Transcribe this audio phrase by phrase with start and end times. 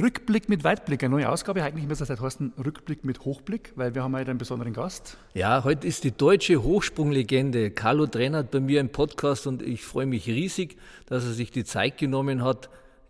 [0.00, 1.62] Rückblick mit Weitblick, eine neue Ausgabe.
[1.62, 5.16] Eigentlich müsste das heißen Rückblick mit Hochblick, weil wir haben heute einen besonderen Gast.
[5.34, 10.06] Ja, heute ist die deutsche Hochsprunglegende Carlo Trennert bei mir im Podcast und ich freue
[10.06, 10.76] mich riesig,
[11.06, 12.68] dass er sich die Zeit genommen hat,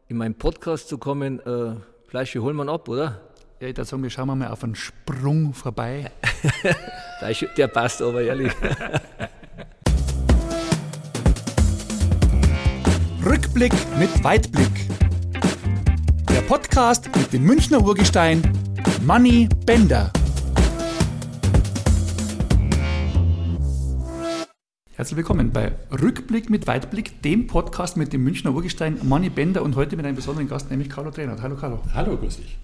[0.09, 1.41] in meinen Podcast zu kommen.
[1.41, 1.75] Äh,
[2.07, 3.21] Fleische holen wir ab, oder?
[3.61, 6.11] Ja, ich würde sagen, wir schauen mal auf einen Sprung vorbei.
[7.57, 8.53] Der passt aber ehrlich.
[13.25, 14.98] Rückblick mit Weitblick.
[16.49, 18.41] Podcast mit dem Münchner Urgestein
[19.05, 20.11] Manny Bender.
[24.95, 29.77] Herzlich willkommen bei Rückblick mit Weitblick, dem Podcast mit dem Münchner Urgestein Manny Bender und
[29.77, 31.37] heute mit einem besonderen Gast, nämlich Carlo Trainer.
[31.43, 31.81] Hallo Carlo.
[31.93, 32.57] Hallo, grüß dich.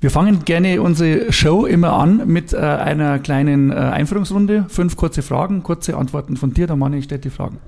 [0.00, 4.64] Wir fangen gerne unsere Show immer an mit äh, einer kleinen äh, Einführungsrunde.
[4.68, 6.66] Fünf kurze Fragen, kurze Antworten von dir.
[6.66, 7.58] Der Manni stellt die Fragen.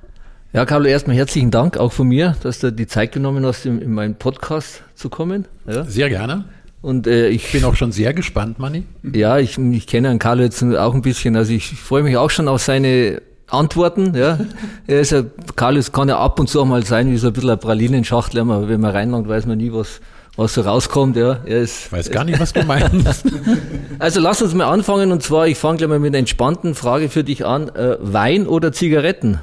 [0.52, 3.80] Ja, Carlo, erstmal herzlichen Dank auch von mir, dass du die Zeit genommen hast, in,
[3.80, 5.46] in meinen Podcast zu kommen.
[5.66, 5.84] Ja.
[5.84, 6.44] Sehr gerne.
[6.82, 8.84] Und äh, ich bin auch schon sehr gespannt, Manni.
[9.02, 11.36] Ja, ich, ich kenne Herrn Carlo jetzt auch ein bisschen.
[11.36, 14.14] Also ich freue mich auch schon auf seine Antworten.
[14.14, 14.38] Ja.
[14.86, 15.24] er ist ja,
[15.56, 18.40] Carlo kann ja ab und zu auch mal sein wie so ein bisschen ein Pralinenschachtel,
[18.40, 20.00] aber wenn man reinlangt, weiß man nie, was,
[20.36, 21.16] was so rauskommt.
[21.16, 23.24] Ja, er ist, ich weiß gar nicht, was du meinst.
[23.98, 27.08] also lass uns mal anfangen und zwar, ich fange gleich mal mit einer entspannten Frage
[27.08, 27.68] für dich an.
[27.70, 29.40] Äh, Wein oder Zigaretten?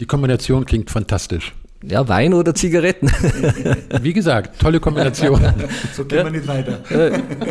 [0.00, 1.54] Die Kombination klingt fantastisch.
[1.82, 3.08] Ja, Wein oder Zigaretten.
[4.02, 5.40] Wie gesagt, tolle Kombination.
[5.94, 6.80] so gehen wir nicht weiter.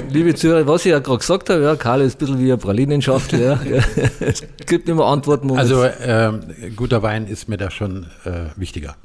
[0.10, 2.60] Liebe Zuhörer, was ich ja gerade gesagt habe, ja, Karl ist ein bisschen wie ein
[2.60, 3.40] Pralinenschachtel.
[3.40, 3.60] Ja.
[4.20, 5.52] Es gibt immer Antworten.
[5.52, 6.42] Also ähm,
[6.76, 8.98] guter Wein ist mir da schon äh, wichtiger.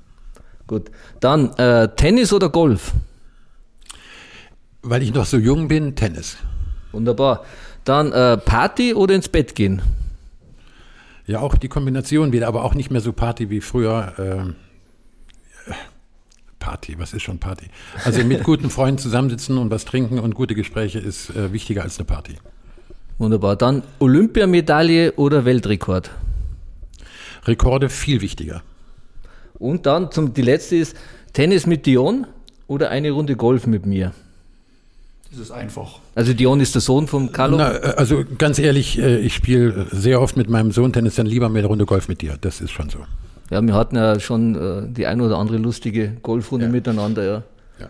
[0.66, 0.90] Gut.
[1.20, 2.92] Dann äh, Tennis oder Golf?
[4.82, 6.36] Weil ich noch so jung bin, Tennis.
[6.90, 7.44] Wunderbar.
[7.84, 9.82] Dann äh, Party oder ins Bett gehen?
[11.26, 14.14] Ja, auch die Kombination wieder, aber auch nicht mehr so Party wie früher.
[14.18, 14.56] Ähm,
[16.58, 17.66] Party, was ist schon Party?
[18.04, 21.98] Also mit guten Freunden zusammensitzen und was trinken und gute Gespräche ist äh, wichtiger als
[21.98, 22.36] eine Party.
[23.18, 23.56] Wunderbar.
[23.56, 26.10] Dann Olympiamedaille oder Weltrekord?
[27.44, 28.62] Rekorde viel wichtiger.
[29.58, 30.96] Und dann zum, die letzte ist
[31.32, 32.26] Tennis mit Dion
[32.66, 34.12] oder eine Runde Golf mit mir?
[35.40, 35.98] Ist einfach.
[36.14, 37.56] Also Dion ist der Sohn von Carlo?
[37.56, 41.48] Na, also ganz ehrlich, äh, ich spiele sehr oft mit meinem Sohn Tennis, dann lieber
[41.48, 42.36] mehr eine Runde Golf mit dir.
[42.38, 42.98] Das ist schon so.
[43.50, 46.72] Ja, wir hatten ja schon äh, die ein oder andere lustige Golfrunde ja.
[46.72, 47.42] miteinander, ja.
[47.80, 47.88] ja.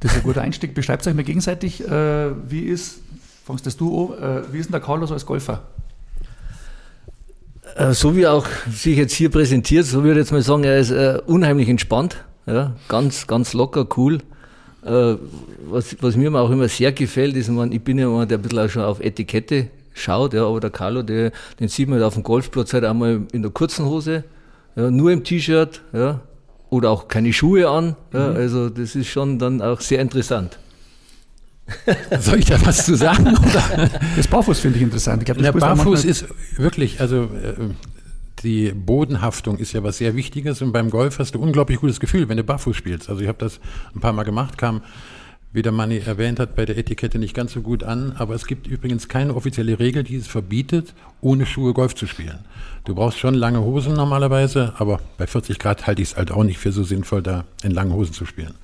[0.00, 0.74] Das ist ein guter Einstieg.
[0.74, 3.00] Beschreibt euch mal gegenseitig, äh, wie ist,
[3.44, 5.62] fangst das du an, wie ist denn der Carlos als Golfer?
[7.90, 10.78] so wie er auch sich jetzt hier präsentiert, so würde ich jetzt mal sagen, er
[10.78, 10.92] ist
[11.26, 14.20] unheimlich entspannt, ja, ganz, ganz locker, cool.
[14.86, 15.16] Äh,
[15.68, 18.42] was, was mir auch immer sehr gefällt, ist, man, ich bin ja jemand, der ein
[18.42, 22.06] bisschen auch schon auf Etikette schaut, ja, aber der Carlo, der, den sieht man halt
[22.06, 24.24] auf dem Golfplatz halt einmal in der kurzen Hose,
[24.76, 26.20] ja, nur im T-Shirt, ja,
[26.70, 27.96] oder auch keine Schuhe an.
[28.12, 28.36] Ja, mhm.
[28.36, 30.58] Also das ist schon dann auch sehr interessant.
[32.20, 33.26] Soll ich da was zu sagen?
[33.26, 33.90] Oder?
[34.16, 35.22] Das Barfuß finde ich interessant.
[35.22, 36.26] Ich glaub, der Barfuß ist
[36.56, 37.70] wirklich, also äh,
[38.42, 42.28] die Bodenhaftung ist ja was sehr Wichtiges und beim Golf hast du unglaublich gutes Gefühl,
[42.28, 43.08] wenn du barfuß spielst.
[43.08, 43.60] Also ich habe das
[43.94, 44.82] ein paar Mal gemacht, kam,
[45.52, 48.46] wie der Manni erwähnt hat, bei der Etikette nicht ganz so gut an, aber es
[48.46, 50.92] gibt übrigens keine offizielle Regel, die es verbietet,
[51.22, 52.40] ohne Schuhe Golf zu spielen.
[52.84, 56.44] Du brauchst schon lange Hosen normalerweise, aber bei 40 Grad halte ich es halt auch
[56.44, 58.54] nicht für so sinnvoll, da in langen Hosen zu spielen.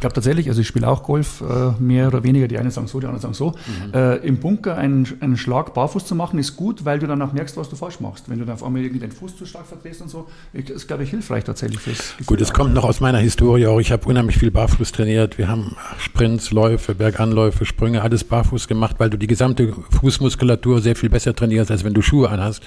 [0.00, 2.86] Ich glaube tatsächlich, also ich spiele auch Golf, äh, mehr oder weniger, die einen sagen
[2.86, 3.50] so, die anderen sagen so.
[3.50, 3.92] Mhm.
[3.92, 7.34] Äh, Im Bunker einen, einen Schlag barfuß zu machen, ist gut, weil du dann auch
[7.34, 8.30] merkst, was du falsch machst.
[8.30, 11.02] Wenn du dann auf einmal irgendwie den Fuß zu stark verdrehst und so, ist, glaube
[11.02, 13.78] ich, hilfreich tatsächlich fürs Gefühl Gut, es kommt noch aus meiner Historie auch.
[13.78, 15.36] Ich habe unheimlich viel barfuß trainiert.
[15.36, 20.96] Wir haben Sprints, Läufe, Berganläufe, Sprünge, alles barfuß gemacht, weil du die gesamte Fußmuskulatur sehr
[20.96, 22.62] viel besser trainierst, als wenn du Schuhe anhast.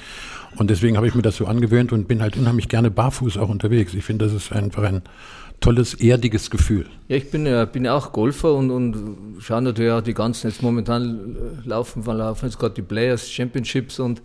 [0.55, 3.49] Und deswegen habe ich mir das so angewöhnt und bin halt unheimlich gerne barfuß auch
[3.49, 3.95] unterwegs.
[3.95, 5.01] Ich finde, das ist einfach ein
[5.63, 6.85] tolles, erdiges Gefühl.
[7.07, 10.61] Ja, ich bin ja bin auch Golfer und, und schaue natürlich auch die ganzen, jetzt
[10.61, 14.19] momentan laufen, laufen jetzt gerade die Players Championships und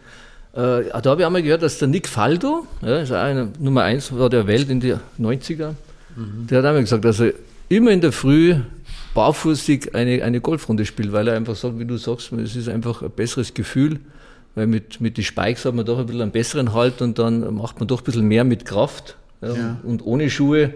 [0.52, 4.12] äh, da habe ich einmal gehört, dass der Nick Faldo, ja, ist einer, Nummer eins
[4.12, 5.74] war der Welt in den 90er,
[6.16, 6.46] mhm.
[6.48, 7.32] der hat einmal gesagt, dass er
[7.68, 8.56] immer in der Früh
[9.14, 13.02] barfußig eine, eine Golfrunde spielt, weil er einfach sagt, wie du sagst, es ist einfach
[13.02, 14.00] ein besseres Gefühl,
[14.56, 17.54] weil mit, mit den Spikes hat man doch ein bisschen einen besseren Halt und dann
[17.54, 19.16] macht man doch ein bisschen mehr mit Kraft.
[19.40, 19.76] Ja, ja.
[19.84, 20.74] Und ohne Schuhe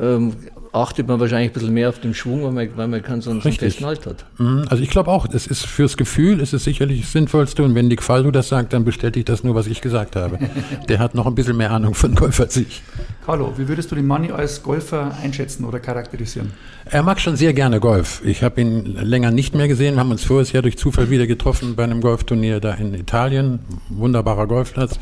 [0.00, 0.32] ähm,
[0.74, 3.30] achtet man wahrscheinlich ein bisschen mehr auf den Schwung, weil man, weil man keinen so
[3.30, 4.24] einen festen Halt hat.
[4.38, 4.64] Mhm.
[4.68, 7.86] Also ich glaube auch, es ist fürs Gefühl ist es sicherlich das Sinnvollste und wenn
[7.86, 10.38] Nick Faldo das sagt, dann bestätigt das nur, was ich gesagt habe.
[10.88, 12.82] Der hat noch ein bisschen mehr Ahnung von Golf als ich.
[13.24, 16.52] Carlo, wie würdest du den Manni als Golfer einschätzen oder charakterisieren?
[16.86, 18.20] Er mag schon sehr gerne Golf.
[18.24, 19.94] Ich habe ihn länger nicht mehr gesehen.
[19.94, 23.60] Wir haben uns voriges Jahr durch Zufall wieder getroffen bei einem Golfturnier da in Italien.
[23.88, 24.98] Wunderbarer Golfplatz.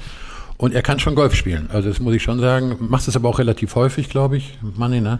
[0.62, 1.68] Und er kann schon Golf spielen.
[1.72, 2.76] Also das muss ich schon sagen.
[2.78, 5.18] Macht es aber auch relativ häufig, glaube ich, Manni, ne?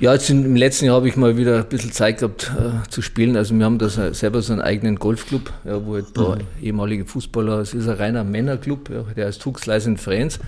[0.00, 3.00] Ja, jetzt im letzten Jahr habe ich mal wieder ein bisschen Zeit gehabt äh, zu
[3.00, 3.36] spielen.
[3.36, 6.42] Also wir haben da selber so einen eigenen Golfclub, ja, wo halt ein paar mhm.
[6.60, 10.40] ehemalige Fußballer, es ist ein reiner Männerclub, ja, der heißt Huxleis in Friends.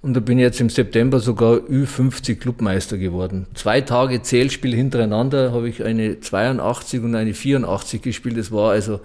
[0.00, 3.46] Und da bin ich jetzt im September sogar Ü50 Clubmeister geworden.
[3.54, 8.38] Zwei Tage Zählspiel hintereinander habe ich eine 82 und eine 84 gespielt.
[8.38, 9.00] Das war also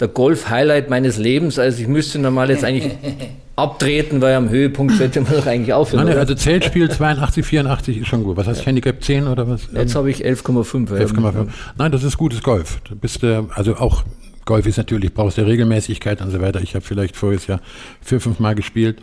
[0.00, 1.58] der Golf-Highlight meines Lebens.
[1.58, 2.92] Also ich müsste normal jetzt eigentlich
[3.56, 6.06] abtreten, weil am Höhepunkt sollte man doch eigentlich aufhören.
[6.06, 8.36] Nein, also Zeltspiel 82, 84 ist schon gut.
[8.36, 8.66] Was heißt ja.
[8.66, 9.68] Handicap 10 oder was?
[9.72, 10.88] Jetzt habe ich 11,5.
[10.88, 11.48] 11,5.
[11.78, 12.80] Nein, das ist gutes Golf.
[12.88, 14.04] Du bist äh, also auch
[14.44, 16.60] Golf ist natürlich, brauchst du Regelmäßigkeit und so weiter.
[16.60, 17.60] Ich habe vielleicht voriges Jahr
[18.02, 18.98] vier, fünf Mal gespielt.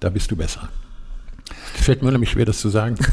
[0.00, 0.68] Da bist du besser.
[1.74, 2.96] Das fällt mir nämlich schwer, das zu sagen.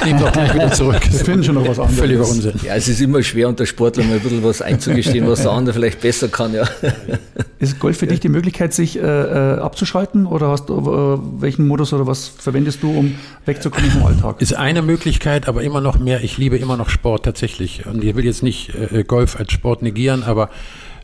[0.00, 1.00] Ich nehme doch gleich wieder zurück.
[1.10, 1.98] Wir finden schon noch was anderes.
[1.98, 2.54] Völliger Unsinn.
[2.62, 5.74] Ja, es ist immer schwer unter Sportlern mal ein bisschen was einzugestehen, was der andere
[5.74, 6.64] vielleicht besser kann, ja.
[7.58, 11.68] Ist Golf für dich die Möglichkeit, sich äh, äh, abzuschalten oder hast du äh, welchen
[11.68, 14.40] Modus oder was verwendest du, um wegzukommen vom Alltag?
[14.40, 16.24] Ist eine Möglichkeit, aber immer noch mehr.
[16.24, 17.84] Ich liebe immer noch Sport tatsächlich.
[17.84, 20.48] Und ich will jetzt nicht äh, Golf als Sport negieren, aber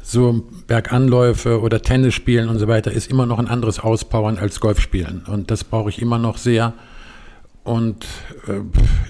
[0.07, 4.61] so Berganläufe oder Tennis spielen und so weiter ist immer noch ein anderes Auspowern als
[4.61, 5.25] Golf spielen.
[5.27, 6.75] Und das brauche ich immer noch sehr.
[7.65, 8.07] Und
[8.47, 8.61] äh,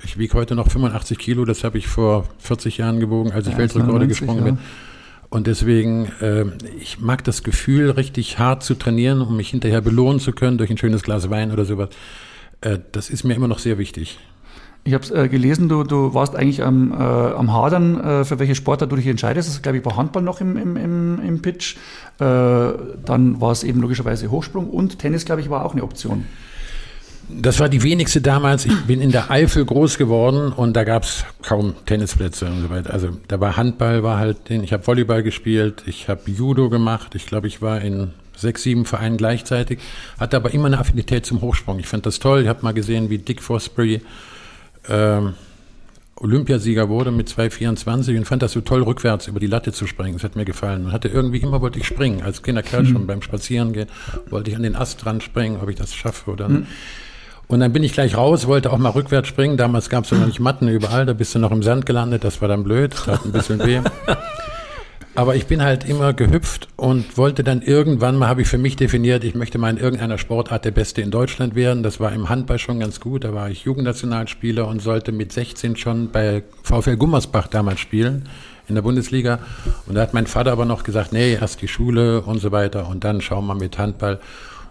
[0.05, 3.53] ich wiege heute noch 85 Kilo, das habe ich vor 40 Jahren gewogen, als ich
[3.53, 4.45] ja, Weltrekorde gesprungen ja.
[4.53, 4.59] bin.
[5.29, 6.47] Und deswegen, äh,
[6.81, 10.71] ich mag das Gefühl, richtig hart zu trainieren, um mich hinterher belohnen zu können durch
[10.71, 11.91] ein schönes Glas Wein oder sowas.
[12.63, 14.19] Äh, das ist mir immer noch sehr wichtig.
[14.87, 18.55] Ich habe äh, gelesen, du, du warst eigentlich am, äh, am Hadern, äh, für welche
[18.55, 19.49] Sportart du dich entscheidest.
[19.49, 21.75] Das ist, glaube ich, war Handball noch im, im, im, im Pitch.
[22.21, 26.25] Äh, dann war es eben logischerweise Hochsprung und Tennis, glaube ich, war auch eine Option.
[27.29, 28.65] Das war die wenigste damals.
[28.65, 32.71] Ich bin in der Eifel groß geworden und da gab es kaum Tennisplätze und so
[32.71, 32.93] weiter.
[32.93, 37.17] Also da war Handball, war halt, ich habe Volleyball gespielt, ich habe Judo gemacht.
[37.17, 39.81] Ich glaube, ich war in sechs, sieben Vereinen gleichzeitig,
[40.21, 41.81] hatte aber immer eine Affinität zum Hochsprung.
[41.81, 42.43] Ich fand das toll.
[42.43, 44.03] Ich habe mal gesehen, wie Dick Fosbury
[44.89, 45.35] ähm,
[46.19, 50.15] Olympiasieger wurde mit 2,24 und fand das so toll, rückwärts über die Latte zu springen.
[50.15, 50.87] Das hat mir gefallen.
[50.87, 52.23] Und hatte irgendwie immer wollte ich springen.
[52.23, 52.87] Als kleiner Kerl mhm.
[52.89, 53.89] schon beim Spazierengehen
[54.31, 56.67] wollte ich an den Ast dran springen, ob ich das schaffe oder mhm.
[57.49, 59.57] Und dann bin ich gleich raus, wollte auch mal rückwärts springen.
[59.57, 62.41] Damals gab es noch nicht Matten überall, da bist du noch im Sand gelandet, das
[62.41, 63.81] war dann blöd, das hat ein bisschen weh.
[65.17, 68.77] Aber ich bin halt immer gehüpft und wollte dann irgendwann mal, habe ich für mich
[68.77, 71.83] definiert, ich möchte mal in irgendeiner Sportart der Beste in Deutschland werden.
[71.83, 73.25] Das war im Handball schon ganz gut.
[73.25, 78.29] Da war ich Jugendnationalspieler und sollte mit 16 schon bei VfL Gummersbach damals spielen
[78.69, 79.39] in der Bundesliga.
[79.87, 82.87] Und da hat mein Vater aber noch gesagt, nee, erst die Schule und so weiter
[82.87, 84.21] und dann schauen wir mit Handball.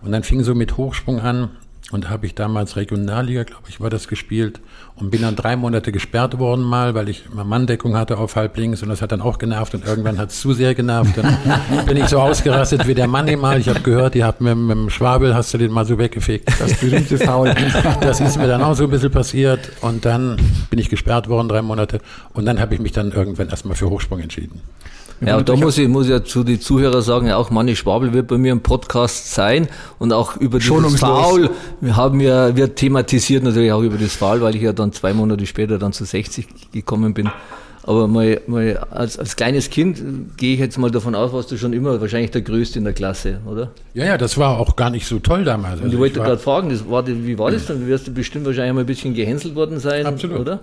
[0.03, 1.49] Und dann fing so mit Hochsprung an.
[1.91, 4.59] Und da habe ich damals Regionalliga, glaube ich, war das gespielt
[4.95, 8.57] und bin dann drei Monate gesperrt worden mal, weil ich mal Manndeckung hatte auf halb
[8.57, 11.15] links und das hat dann auch genervt und irgendwann hat es zu sehr genervt.
[11.15, 11.37] Dann
[11.85, 13.59] bin ich so ausgerastet wie der Manni mal.
[13.59, 16.49] Ich habe gehört, ihr habt mit, mit dem Schwabel, hast du den mal so weggefegt.
[16.59, 17.53] Das berühmte Foul.
[18.01, 20.37] Das ist mir dann auch so ein bisschen passiert und dann
[20.69, 21.99] bin ich gesperrt worden, drei Monate
[22.33, 24.61] und dann habe ich mich dann irgendwann erstmal für Hochsprung entschieden.
[25.21, 28.13] Ja, und da muss ich, muss ich ja zu den Zuhörern sagen, auch Manni Schwabel
[28.13, 29.67] wird bei mir im Podcast sein
[29.97, 34.41] und auch über dieses Foul wir haben ja, wird thematisiert natürlich auch über das Foul,
[34.41, 37.29] weil ich ja dann zwei Monate später dann zu 60 gekommen bin.
[37.87, 40.01] Aber mal, mal als, als kleines Kind
[40.37, 42.93] gehe ich jetzt mal davon aus, warst du schon immer wahrscheinlich der Größte in der
[42.93, 43.71] Klasse, oder?
[43.93, 45.75] Ja, ja, das war auch gar nicht so toll damals.
[45.75, 47.81] Und ich also wollte gerade fragen, das war, wie war das dann?
[47.81, 50.39] Du wirst du bestimmt wahrscheinlich mal ein bisschen gehänselt worden sein, Absolut.
[50.39, 50.61] oder?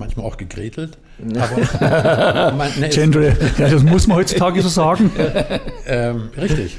[0.00, 0.98] Manchmal auch gegrätelt.
[1.36, 5.12] Aber man, ne, Gender, ja, das muss man heutzutage so sagen.
[5.86, 6.78] ähm, richtig.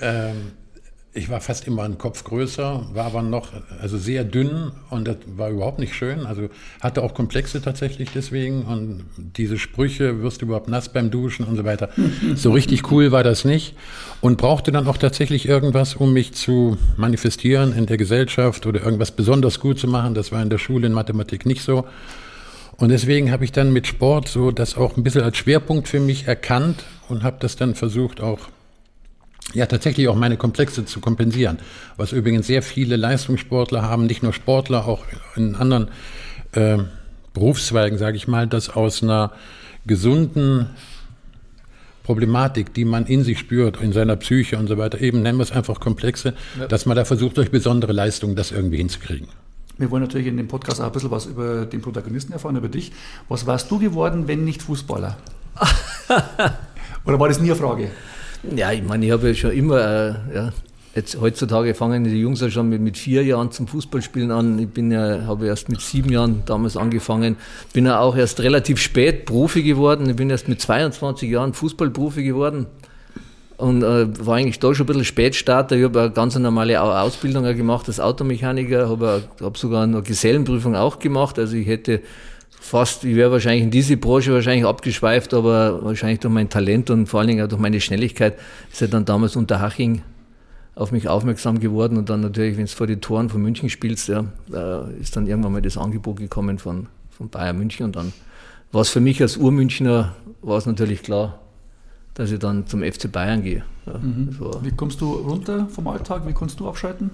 [0.00, 0.52] Ähm,
[1.18, 3.48] ich war fast immer einen Kopf größer, war aber noch
[3.80, 6.26] also sehr dünn und das war überhaupt nicht schön.
[6.26, 6.48] Also
[6.80, 11.56] hatte auch Komplexe tatsächlich deswegen und diese Sprüche, wirst du überhaupt nass beim Duschen und
[11.56, 11.88] so weiter.
[12.34, 13.74] So richtig cool war das nicht
[14.20, 19.10] und brauchte dann auch tatsächlich irgendwas, um mich zu manifestieren in der Gesellschaft oder irgendwas
[19.10, 20.14] besonders gut zu machen.
[20.14, 21.84] Das war in der Schule in Mathematik nicht so.
[22.78, 25.98] Und deswegen habe ich dann mit Sport so das auch ein bisschen als Schwerpunkt für
[25.98, 28.38] mich erkannt und habe das dann versucht auch
[29.52, 31.58] ja tatsächlich auch meine Komplexe zu kompensieren.
[31.96, 35.04] Was übrigens sehr viele Leistungssportler haben, nicht nur Sportler, auch
[35.34, 35.88] in anderen
[36.52, 36.78] äh,
[37.34, 39.32] Berufszweigen, sage ich mal, dass aus einer
[39.86, 40.66] gesunden
[42.04, 45.42] Problematik, die man in sich spürt, in seiner Psyche und so weiter, eben nennen wir
[45.42, 46.66] es einfach Komplexe, ja.
[46.66, 49.28] dass man da versucht, durch besondere Leistungen das irgendwie hinzukriegen.
[49.78, 52.68] Wir wollen natürlich in dem Podcast auch ein bisschen was über den Protagonisten erfahren, über
[52.68, 52.92] dich.
[53.28, 55.16] Was warst du geworden, wenn nicht Fußballer?
[57.04, 57.90] Oder war das nie eine Frage?
[58.56, 60.52] Ja, ich meine, ich habe ja schon immer, äh, ja,
[60.96, 64.58] jetzt heutzutage fangen die Jungs ja schon mit, mit vier Jahren zum Fußballspielen an.
[64.58, 67.36] Ich bin ja, habe erst mit sieben Jahren damals angefangen,
[67.72, 70.10] bin ja auch erst relativ spät Profi geworden.
[70.10, 72.66] Ich bin erst mit 22 Jahren Fußballprofi geworden.
[73.58, 75.76] Und äh, war eigentlich da schon ein bisschen Spätstarter.
[75.76, 81.00] Ich habe eine ganz normale Ausbildung gemacht als Automechaniker, habe hab sogar eine Gesellenprüfung auch
[81.00, 81.38] gemacht.
[81.38, 82.00] Also ich hätte
[82.50, 87.06] fast, ich wäre wahrscheinlich in diese Branche wahrscheinlich abgeschweift, aber wahrscheinlich durch mein Talent und
[87.06, 88.38] vor allen Dingen auch durch meine Schnelligkeit
[88.72, 90.02] ist er dann damals unter Haching
[90.76, 94.08] auf mich aufmerksam geworden und dann natürlich, wenn es vor die Toren von München spielst,
[94.08, 94.24] ja,
[95.00, 98.12] ist dann irgendwann mal das Angebot gekommen von, von Bayern München und dann
[98.70, 101.40] war es für mich als Urmünchner, war es natürlich klar,
[102.18, 103.62] dass ich dann zum FC Bayern gehe.
[103.86, 104.36] Ja, mhm.
[104.62, 106.26] Wie kommst du runter vom Alltag?
[106.26, 107.10] Wie kannst du abschalten?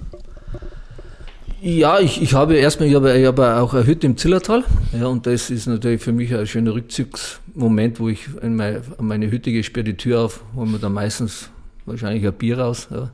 [1.60, 4.64] Ja, ich, ich habe erstmal, ich habe, ich habe auch eine Hütte im Zillertal.
[4.98, 9.30] Ja, und das ist natürlich für mich ein schöner Rückzugsmoment, wo ich in meine, meine
[9.30, 11.50] Hütte gehe, sperre die Tür auf, hole mir dann meistens
[11.84, 12.88] wahrscheinlich ein Bier raus.
[12.90, 13.10] Ja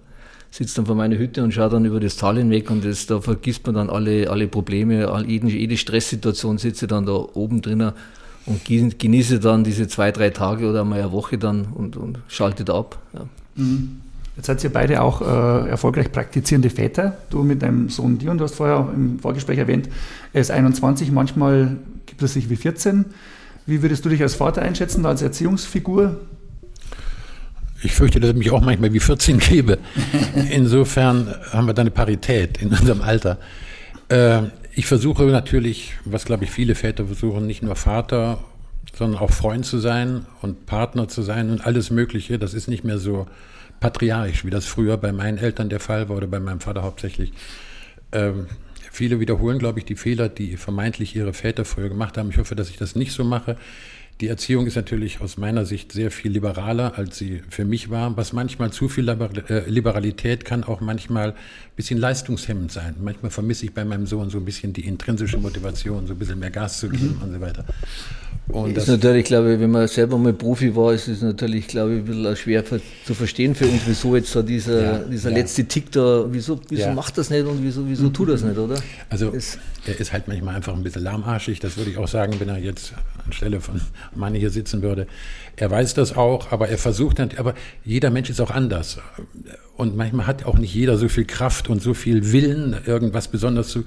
[0.53, 3.21] sitze dann vor meiner Hütte und schaue dann über das Tal hinweg und das, da
[3.21, 7.93] vergisst man dann alle, alle Probleme, all, jede, jede Stresssituation, sitze dann da oben drinnen
[8.50, 12.64] und genieße dann diese zwei, drei Tage oder mal eine Woche dann und, und schalte
[12.64, 12.99] da ab.
[13.12, 13.21] Ja.
[13.54, 14.00] Mhm.
[14.37, 17.16] Jetzt seid ihr beide auch äh, erfolgreich praktizierende Väter.
[17.30, 19.88] Du mit deinem Sohn Dion, du hast vorher im Vorgespräch erwähnt,
[20.33, 21.76] er ist 21, manchmal
[22.07, 23.04] gibt es sich wie 14.
[23.66, 26.16] Wie würdest du dich als Vater einschätzen, als Erziehungsfigur?
[27.83, 29.78] Ich fürchte, dass ich mich auch manchmal wie 14 gebe.
[30.50, 33.38] Insofern haben wir da eine Parität in unserem Alter.
[34.09, 34.42] Äh,
[34.73, 38.43] ich versuche natürlich, was glaube ich viele Väter versuchen, nicht nur Vater,
[38.95, 42.39] sondern auch Freund zu sein und Partner zu sein und alles Mögliche.
[42.39, 43.27] Das ist nicht mehr so
[43.81, 47.33] patriarchisch, wie das früher bei meinen Eltern der Fall war oder bei meinem Vater hauptsächlich.
[48.12, 48.47] Ähm,
[48.91, 52.31] viele wiederholen, glaube ich, die Fehler, die vermeintlich ihre Väter früher gemacht haben.
[52.31, 53.57] Ich hoffe, dass ich das nicht so mache.
[54.21, 58.17] Die Erziehung ist natürlich aus meiner Sicht sehr viel liberaler, als sie für mich war.
[58.19, 61.37] Was manchmal zu viel äh, Liberalität kann auch manchmal ein
[61.75, 62.97] bisschen leistungshemmend sein.
[63.00, 66.39] Manchmal vermisse ich bei meinem Sohn so ein bisschen die intrinsische Motivation, so ein bisschen
[66.39, 67.23] mehr Gas zu geben mhm.
[67.23, 67.65] und so weiter.
[68.52, 71.95] Und ist natürlich, glaube ich, wenn man selber mal Profi war, ist es natürlich, glaube
[71.95, 75.37] ich, ein bisschen schwer zu verstehen für uns, wieso jetzt so dieser, ja, dieser ja.
[75.37, 76.95] letzte Tick da, wieso, wieso ja.
[76.95, 78.76] macht das nicht und wieso, wieso tut das nicht, oder?
[79.09, 82.35] Also, es, er ist halt manchmal einfach ein bisschen lahmarschig, das würde ich auch sagen,
[82.38, 82.92] wenn er jetzt
[83.25, 83.80] anstelle von
[84.14, 85.07] Manni hier sitzen würde.
[85.57, 87.54] Er weiß das auch, aber er versucht dann, aber
[87.85, 88.99] jeder Mensch ist auch anders.
[89.76, 93.69] Und manchmal hat auch nicht jeder so viel Kraft und so viel Willen, irgendwas besonders
[93.69, 93.85] zu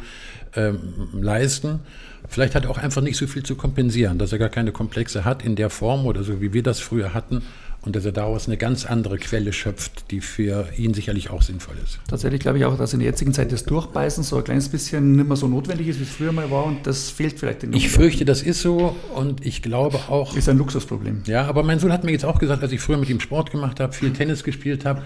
[0.56, 0.80] ähm,
[1.14, 1.80] leisten.
[2.28, 5.26] Vielleicht hat er auch einfach nicht so viel zu kompensieren, dass er gar keine Komplexe
[5.26, 7.44] hat in der Form oder so, wie wir das früher hatten
[7.86, 11.76] und dass er daraus eine ganz andere Quelle schöpft, die für ihn sicherlich auch sinnvoll
[11.84, 12.00] ist.
[12.08, 15.16] Tatsächlich glaube ich auch, dass in der jetzigen Zeit das Durchbeißen so ein kleines bisschen
[15.16, 17.74] nicht mehr so notwendig ist, wie es früher mal war und das fehlt vielleicht den
[17.74, 20.36] Ich fürchte, das ist so und ich glaube auch...
[20.36, 21.24] Ist ein Luxusproblem.
[21.26, 23.52] Ja, aber mein Sohn hat mir jetzt auch gesagt, als ich früher mit ihm Sport
[23.52, 25.04] gemacht habe, viel Tennis gespielt habe,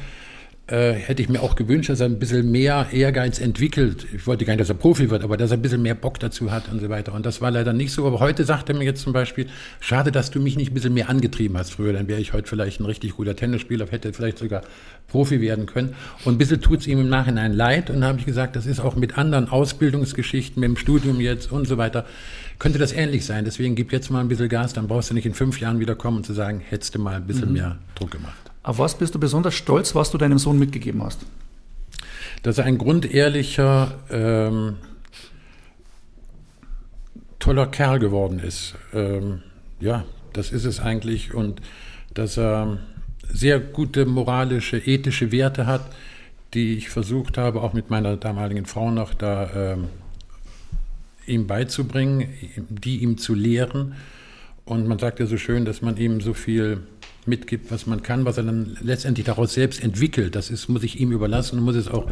[0.67, 4.05] äh, hätte ich mir auch gewünscht, dass er ein bisschen mehr Ehrgeiz entwickelt.
[4.13, 6.19] Ich wollte gar nicht, dass er Profi wird, aber dass er ein bisschen mehr Bock
[6.19, 7.13] dazu hat und so weiter.
[7.13, 8.05] Und das war leider nicht so.
[8.05, 9.47] Aber heute sagt er mir jetzt zum Beispiel,
[9.79, 11.93] schade, dass du mich nicht ein bisschen mehr angetrieben hast früher.
[11.93, 14.62] Dann wäre ich heute vielleicht ein richtig guter Tennisspieler, hätte vielleicht sogar
[15.07, 15.95] Profi werden können.
[16.25, 17.89] Und ein bisschen tut es ihm im Nachhinein leid.
[17.89, 21.50] Und dann habe ich gesagt, das ist auch mit anderen Ausbildungsgeschichten, mit dem Studium jetzt
[21.50, 22.05] und so weiter,
[22.59, 23.45] könnte das ähnlich sein.
[23.45, 25.95] Deswegen gib jetzt mal ein bisschen Gas, dann brauchst du nicht in fünf Jahren wieder
[25.95, 27.53] kommen und zu sagen, hättest du mal ein bisschen mhm.
[27.53, 28.36] mehr Druck gemacht.
[28.67, 31.21] Auf was bist du besonders stolz, was du deinem Sohn mitgegeben hast?
[32.43, 34.75] Dass er ein grundehrlicher, ähm,
[37.39, 38.75] toller Kerl geworden ist.
[38.93, 39.41] Ähm,
[39.79, 41.33] ja, das ist es eigentlich.
[41.33, 41.62] Und
[42.13, 42.79] dass er
[43.29, 45.89] sehr gute moralische, ethische Werte hat,
[46.53, 49.86] die ich versucht habe, auch mit meiner damaligen Frau noch da ähm,
[51.25, 52.27] ihm beizubringen,
[52.67, 53.95] die ihm zu lehren.
[54.65, 56.81] Und man sagt ja so schön, dass man ihm so viel
[57.27, 60.36] mitgibt, was man kann, was er dann letztendlich daraus selbst entwickelt.
[60.36, 62.10] Das ist, muss ich ihm überlassen und muss es auch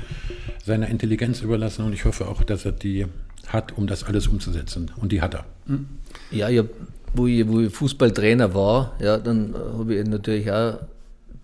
[0.66, 1.86] seiner Intelligenz überlassen.
[1.86, 3.06] Und ich hoffe auch, dass er die
[3.48, 4.92] hat, um das alles umzusetzen.
[4.98, 5.46] Und die hat er.
[5.68, 5.86] Hm.
[6.32, 6.68] Ja, ich hab,
[7.14, 10.80] wo, ich, wo ich Fußballtrainer war, ja, dann habe ich natürlich auch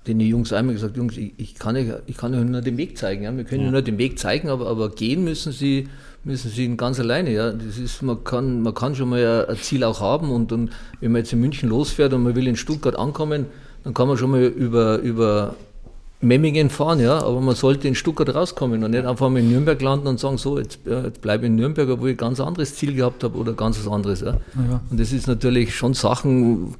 [0.08, 2.98] den Jungs einmal gesagt, Jungs, ich, ich kann euch, ich kann euch nur den Weg
[2.98, 3.24] zeigen.
[3.24, 3.36] Ja.
[3.36, 3.72] Wir können ja.
[3.72, 5.88] nur den Weg zeigen, aber, aber gehen müssen sie,
[6.24, 7.32] müssen sie ihn ganz alleine.
[7.32, 7.51] Ja.
[7.51, 11.12] Das ist, man, kann, man kann schon mal ein Ziel auch haben und, und wenn
[11.12, 13.46] man jetzt in München losfährt und man will in Stuttgart ankommen,
[13.84, 15.56] dann kann man schon mal über, über
[16.22, 19.82] Memmingen fahren, ja, aber man sollte in Stuttgart rauskommen und nicht einfach mal in Nürnberg
[19.82, 22.75] landen und sagen, so, jetzt, jetzt bleibe ich in Nürnberg, obwohl ich ein ganz anderes
[22.75, 24.22] Ziel gehabt habe oder ganz was anderes.
[24.22, 24.38] Ja.
[24.70, 24.82] ja.
[24.90, 26.75] Und das ist natürlich schon Sachen,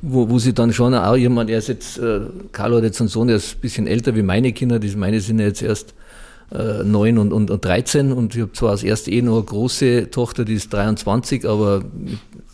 [0.00, 2.20] wo, wo sie dann schon auch jemand, er ist jetzt, äh,
[2.52, 5.20] Carlo hat jetzt einen Sohn, der ist ein bisschen älter wie meine Kinder, die, meine
[5.20, 5.92] sind jetzt erst
[6.52, 9.44] äh, 9 und, und, und 13 und ich habe zwar als erste eh noch eine
[9.44, 11.84] große Tochter, die ist 23, aber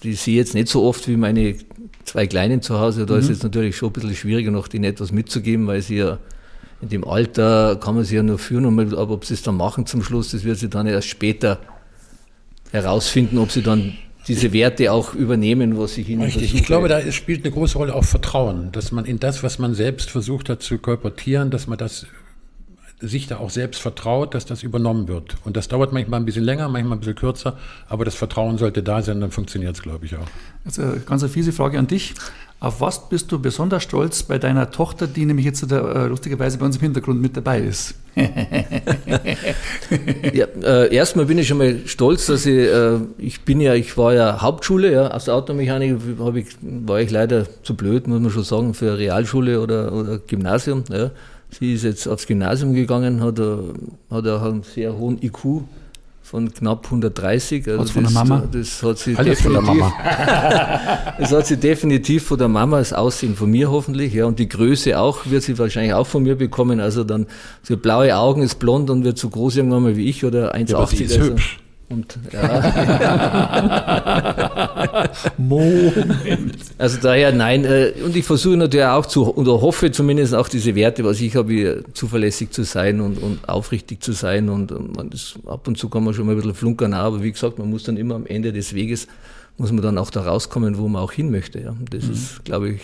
[0.03, 1.57] die sehe ich jetzt nicht so oft wie meine
[2.05, 3.07] zwei Kleinen zu Hause.
[3.07, 3.21] Da mhm.
[3.21, 6.19] ist es natürlich schon ein bisschen schwieriger, noch denen etwas mitzugeben, weil sie ja
[6.81, 9.87] in dem Alter kann man sie ja nur führen, aber ob sie es dann machen
[9.87, 11.61] zum Schluss, das wird sie dann erst später
[12.73, 13.93] herausfinden, ob sie dann
[14.27, 16.55] diese Werte auch übernehmen, was ich ihnen Richtig.
[16.55, 19.75] Ich glaube, da spielt eine große Rolle auch Vertrauen, dass man in das, was man
[19.75, 22.07] selbst versucht hat zu kolportieren, dass man das
[23.03, 25.37] sich da auch selbst vertraut, dass das übernommen wird.
[25.45, 28.83] Und das dauert manchmal ein bisschen länger, manchmal ein bisschen kürzer, aber das Vertrauen sollte
[28.83, 30.27] da sein, dann funktioniert es, glaube ich, auch.
[30.79, 32.15] Eine ganz eine fiese Frage an dich.
[32.63, 36.67] Auf was bist du besonders stolz bei deiner Tochter, die nämlich jetzt äh, lustigerweise bei
[36.67, 37.97] uns im Hintergrund mit dabei ist?
[40.33, 43.99] ja, äh, erstmal bin ich schon mal stolz, dass ich, äh, ich bin ja, ich
[43.99, 45.97] war ja Hauptschule, ja, aus der Automechanik
[46.37, 50.85] ich, war ich leider zu blöd, muss man schon sagen, für Realschule oder, oder Gymnasium.
[50.89, 51.11] Ja.
[51.59, 55.63] Sie ist jetzt aufs Gymnasium gegangen, hat, hat auch einen sehr hohen IQ
[56.23, 57.69] von knapp 130.
[57.69, 58.49] Also von der Mama?
[58.51, 61.15] Das hat sie Alles definitiv, von der Mama.
[61.19, 64.49] das hat sie definitiv von der Mama, das Aussehen von mir hoffentlich, ja, und die
[64.49, 66.81] Größe auch, wird sie wahrscheinlich auch von mir bekommen.
[66.81, 67.27] Also dann,
[67.63, 70.71] so blaue Augen, ist blond und wird so groß irgendwann mal wie ich oder 1,80.
[70.71, 71.31] Ja, sie ist also.
[71.33, 71.59] hübsch.
[71.93, 72.43] Und, ja.
[75.37, 76.57] Moment.
[76.79, 77.65] Also daher nein.
[77.65, 81.37] Äh, und ich versuche natürlich auch zu, oder hoffe zumindest auch diese Werte, was ich
[81.37, 84.49] habe, zuverlässig zu sein und, und aufrichtig zu sein.
[84.49, 87.33] Und, man, das, ab und zu kann man schon mal ein bisschen flunkern, aber wie
[87.33, 89.07] gesagt, man muss dann immer am Ende des Weges,
[89.59, 91.61] muss man dann auch da rauskommen, wo man auch hin möchte.
[91.61, 91.77] Ja.
[91.91, 92.13] Das mhm.
[92.13, 92.81] ist, glaube ich,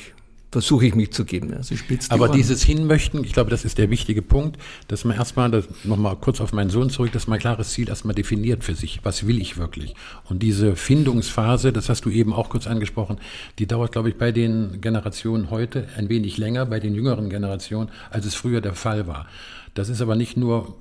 [0.50, 1.55] versuche ich mich zu geben.
[1.62, 1.78] Sie
[2.09, 6.40] Aber dieses Hinmöchten, ich glaube, das ist der wichtige Punkt, dass man erstmal, nochmal kurz
[6.40, 9.00] auf meinen Sohn zurück, dass man ein klares Ziel erstmal definiert für sich.
[9.02, 9.95] Was will ich wirklich?
[10.25, 13.19] Und diese Findungsphase, das hast du eben auch kurz angesprochen,
[13.59, 17.90] die dauert, glaube ich, bei den Generationen heute ein wenig länger, bei den jüngeren Generationen,
[18.11, 19.26] als es früher der Fall war.
[19.75, 20.76] Das ist aber nicht nur,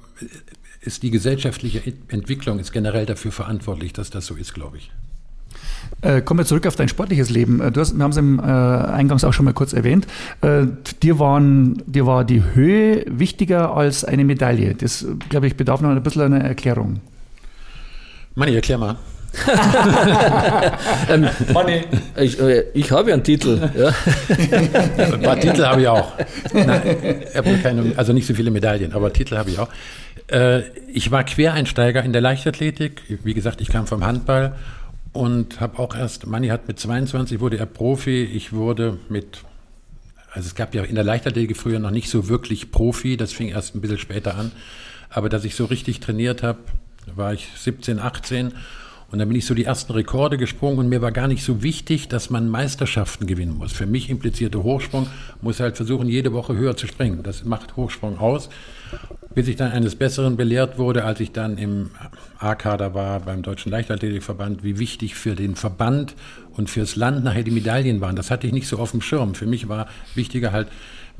[0.81, 4.91] ist die gesellschaftliche Entwicklung ist generell dafür verantwortlich, dass das so ist, glaube ich.
[6.01, 7.59] Äh, kommen wir zurück auf dein sportliches Leben.
[7.59, 10.05] Äh, du hast, wir haben es im äh, Eingangs auch schon mal kurz erwähnt.
[10.41, 10.67] Äh,
[11.01, 14.75] dir, waren, dir war die Höhe wichtiger als eine Medaille.
[14.75, 16.99] Das, glaube ich, bedarf noch ein bisschen einer Erklärung.
[18.35, 18.97] Manni, erklär mal.
[21.09, 21.27] ähm,
[22.15, 23.69] ich, äh, ich, habe ja einen Titel.
[23.77, 23.93] Ja.
[25.13, 26.13] Ein paar Titel habe ich auch.
[26.53, 29.69] Nein, keine, also nicht so viele Medaillen, aber Titel habe ich auch.
[30.27, 30.61] Äh,
[30.91, 33.01] ich war Quereinsteiger in der Leichtathletik.
[33.23, 34.53] Wie gesagt, ich kam vom Handball
[35.17, 39.43] und habe auch erst, Manni hat mit 22 wurde er Profi, ich wurde mit,
[40.31, 43.49] also es gab ja in der Leichtathletik früher noch nicht so wirklich Profi, das fing
[43.49, 44.51] erst ein bisschen später an,
[45.09, 46.59] aber dass ich so richtig trainiert habe,
[47.15, 48.53] war ich 17, 18
[49.09, 51.63] und dann bin ich so die ersten Rekorde gesprungen und mir war gar nicht so
[51.63, 53.71] wichtig, dass man Meisterschaften gewinnen muss.
[53.71, 55.07] Für mich implizierte Hochsprung,
[55.41, 57.23] muss halt versuchen, jede Woche höher zu springen.
[57.23, 58.49] Das macht Hochsprung aus.
[59.37, 61.91] Bis ich dann eines Besseren belehrt wurde, als ich dann im
[62.39, 66.15] A-Kader war beim Deutschen Leichtathletikverband, wie wichtig für den Verband
[66.53, 68.15] und fürs Land nachher die Medaillen waren.
[68.15, 69.35] Das hatte ich nicht so auf dem Schirm.
[69.35, 70.69] Für mich war wichtiger halt,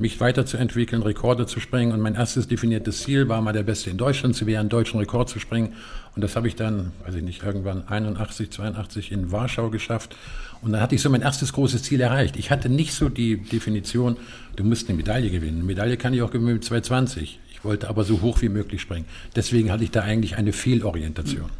[0.00, 1.92] mich weiterzuentwickeln, Rekorde zu springen.
[1.92, 4.98] Und mein erstes definiertes Ziel war mal der Beste in Deutschland zu werden, einen deutschen
[4.98, 5.74] Rekord zu springen.
[6.16, 10.16] Und das habe ich dann, weiß ich nicht, irgendwann 81, 82 in Warschau geschafft.
[10.60, 12.36] Und dann hatte ich so mein erstes großes Ziel erreicht.
[12.36, 14.16] Ich hatte nicht so die Definition,
[14.56, 15.58] du musst eine Medaille gewinnen.
[15.58, 17.38] Eine Medaille kann ich auch gewinnen mit 220.
[17.58, 19.06] Ich wollte aber so hoch wie möglich springen.
[19.34, 21.50] Deswegen hatte ich da eigentlich eine Fehlorientation.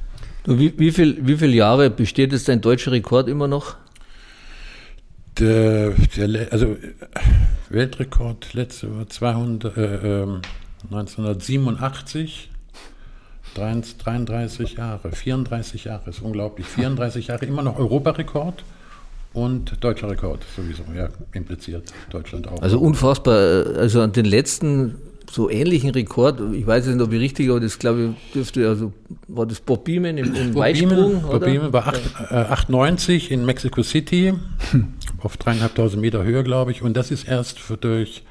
[0.46, 3.76] Wie, wie, viel, wie viele Jahre besteht jetzt dein deutscher Rekord immer noch?
[5.40, 6.76] Der, der, also
[7.68, 10.40] Weltrekord letzte war 200, äh, äh,
[10.90, 12.50] 1987,
[13.54, 18.62] 33 Jahre, 34 Jahre, ist unglaublich, 34 Jahre, immer noch Europarekord
[19.32, 22.62] und deutscher Rekord sowieso, ja, impliziert Deutschland auch.
[22.62, 24.94] Also unfassbar, also an den letzten
[25.30, 28.92] so ähnlichen Rekord, ich weiß nicht, ob ich richtig, aber das glaube ich dürfte, also
[29.28, 31.22] war das Bob Beeman im, im Bob Weitsprung?
[31.22, 34.34] Bob Beeman war 8, äh, 98 in Mexico City,
[35.22, 38.22] auf dreieinhalbtausend Meter Höhe, glaube ich, und das ist erst für, durch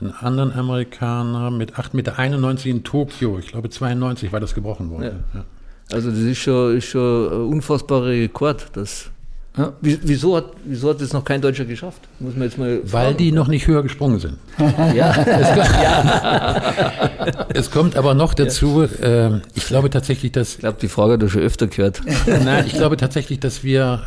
[0.00, 5.24] einen anderen Amerikaner mit 8,91 Meter in Tokio, ich glaube 92 war das gebrochen worden.
[5.34, 5.40] Ja.
[5.40, 5.44] Ja.
[5.92, 9.10] Also das ist schon, ist schon ein unfassbarer Rekord, das
[9.56, 12.00] ja, wieso, hat, wieso hat das noch kein Deutscher geschafft?
[12.20, 13.16] Muss man jetzt mal Weil fragen.
[13.18, 14.38] die noch nicht höher gesprungen sind.
[14.94, 15.14] ja.
[15.14, 17.46] Es, kommt, ja.
[17.54, 20.54] es kommt aber noch dazu, äh, ich glaube tatsächlich, dass...
[20.54, 22.00] Ich glaube, die Frage hat du schon öfter gehört.
[22.26, 24.04] Nein, ich glaube tatsächlich, dass wir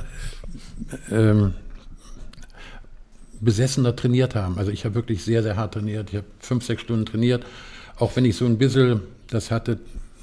[1.11, 1.53] ähm,
[3.39, 4.57] besessener trainiert haben.
[4.57, 6.09] Also ich habe wirklich sehr, sehr hart trainiert.
[6.09, 7.45] Ich habe fünf, sechs Stunden trainiert.
[7.97, 9.77] Auch wenn ich so ein bisschen das hatte,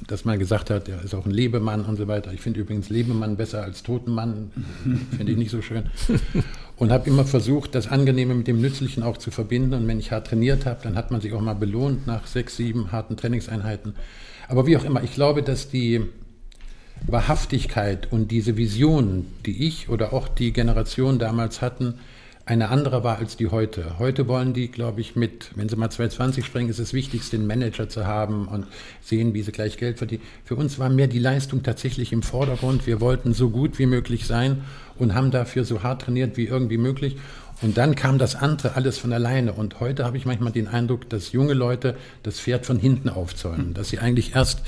[0.07, 2.33] dass man gesagt hat, er ist auch ein Lebemann und so weiter.
[2.33, 4.51] Ich finde übrigens Lebemann besser als Totenmann,
[5.17, 5.85] finde ich nicht so schön.
[6.77, 9.75] Und habe immer versucht, das Angenehme mit dem Nützlichen auch zu verbinden.
[9.75, 12.57] Und wenn ich hart trainiert habe, dann hat man sich auch mal belohnt nach sechs,
[12.57, 13.95] sieben harten Trainingseinheiten.
[14.49, 16.03] Aber wie auch immer, ich glaube, dass die
[17.07, 21.95] Wahrhaftigkeit und diese Vision, die ich oder auch die Generation damals hatten,
[22.53, 23.99] eine andere war als die heute.
[23.99, 27.47] Heute wollen die, glaube ich, mit, wenn sie mal 220 springen, ist es wichtig, den
[27.47, 28.67] Manager zu haben und
[29.01, 30.23] sehen, wie sie gleich Geld verdienen.
[30.45, 32.87] Für uns war mehr die Leistung tatsächlich im Vordergrund.
[32.87, 34.65] Wir wollten so gut wie möglich sein
[34.99, 37.17] und haben dafür so hart trainiert wie irgendwie möglich.
[37.62, 39.55] Und dann kam das andere alles von alleine.
[39.55, 43.73] Und heute habe ich manchmal den Eindruck, dass junge Leute das Pferd von hinten aufzäumen,
[43.73, 44.61] dass sie eigentlich erst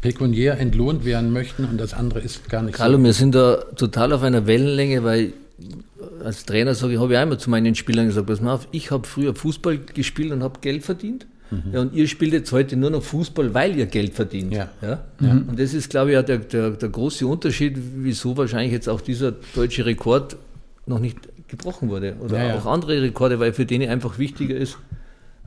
[0.00, 3.04] pekuniär entlohnt werden möchten und das andere ist gar nicht Carlo, so.
[3.04, 5.34] wir sind da total auf einer Wellenlänge, weil
[6.22, 8.90] als Trainer sage ich, habe ich einmal zu meinen Spielern gesagt, pass mal auf, ich
[8.90, 11.26] habe früher Fußball gespielt und habe Geld verdient.
[11.50, 11.62] Mhm.
[11.72, 14.52] Ja, und ihr spielt jetzt heute nur noch Fußball, weil ihr Geld verdient.
[14.52, 14.70] Ja.
[14.82, 15.04] Ja?
[15.18, 15.48] Mhm.
[15.48, 19.00] Und das ist, glaube ich, auch der, der, der große Unterschied, wieso wahrscheinlich jetzt auch
[19.00, 20.36] dieser deutsche Rekord
[20.86, 22.16] noch nicht gebrochen wurde.
[22.20, 24.78] Oder ja, auch andere Rekorde, weil für den einfach wichtiger ist,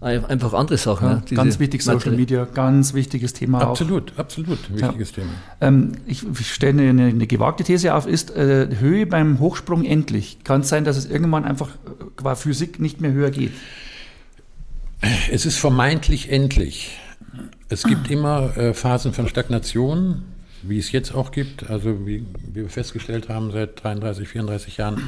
[0.04, 1.08] einfach andere Sachen.
[1.08, 2.18] Ja, ja, ganz wichtig, Social Materie.
[2.18, 4.20] Media, ganz wichtiges Thema absolut, auch.
[4.20, 5.24] Absolut, wichtiges ja.
[5.24, 5.34] Thema.
[5.62, 10.44] Ähm, ich, ich stelle eine, eine, gewagte These auf, ist äh, Höhe beim Hochsprung endlich?
[10.44, 13.54] Kann es sein, dass es irgendwann einfach äh, qua Physik nicht mehr höher geht?
[15.32, 16.98] Es ist vermeintlich endlich.
[17.70, 20.24] Es gibt immer äh, Phasen von Stagnation,
[20.62, 21.70] wie es jetzt auch gibt.
[21.70, 25.02] Also wie, wie wir festgestellt haben seit 33, 34 Jahren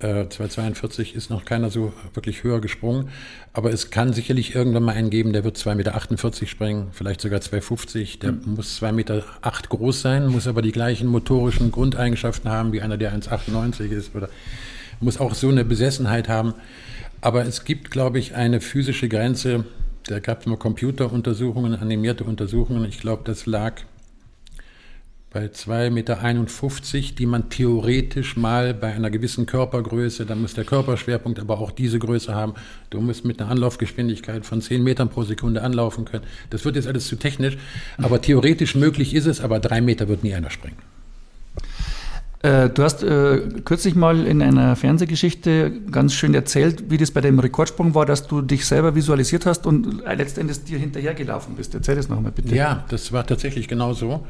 [0.00, 3.08] 242 äh, ist noch keiner so wirklich höher gesprungen.
[3.52, 7.40] Aber es kann sicherlich irgendwann mal einen geben, der wird 2,48 Meter springen, vielleicht sogar
[7.40, 8.20] 2,50.
[8.20, 8.54] Der mhm.
[8.56, 9.24] muss 2,8 Meter
[9.68, 14.28] groß sein, muss aber die gleichen motorischen Grundeigenschaften haben wie einer, der 1,98 ist oder
[15.00, 16.54] muss auch so eine Besessenheit haben.
[17.20, 19.64] Aber es gibt, glaube ich, eine physische Grenze.
[20.04, 22.84] Da gab es mal Computeruntersuchungen, animierte Untersuchungen.
[22.84, 23.82] Ich glaube, das lag
[25.30, 31.38] bei 2,51 Meter, die man theoretisch mal bei einer gewissen Körpergröße, dann muss der Körperschwerpunkt
[31.38, 32.54] aber auch diese Größe haben.
[32.88, 36.24] Du musst mit einer Anlaufgeschwindigkeit von 10 Metern pro Sekunde anlaufen können.
[36.48, 37.58] Das wird jetzt alles zu technisch,
[37.98, 40.78] aber theoretisch möglich ist es, aber drei Meter wird nie einer springen.
[42.40, 47.20] Äh, du hast äh, kürzlich mal in einer Fernsehgeschichte ganz schön erzählt, wie das bei
[47.20, 51.74] dem Rekordsprung war, dass du dich selber visualisiert hast und letztendlich dir hinterhergelaufen bist.
[51.74, 52.54] Erzähl das nochmal bitte.
[52.54, 54.24] Ja, das war tatsächlich genau so.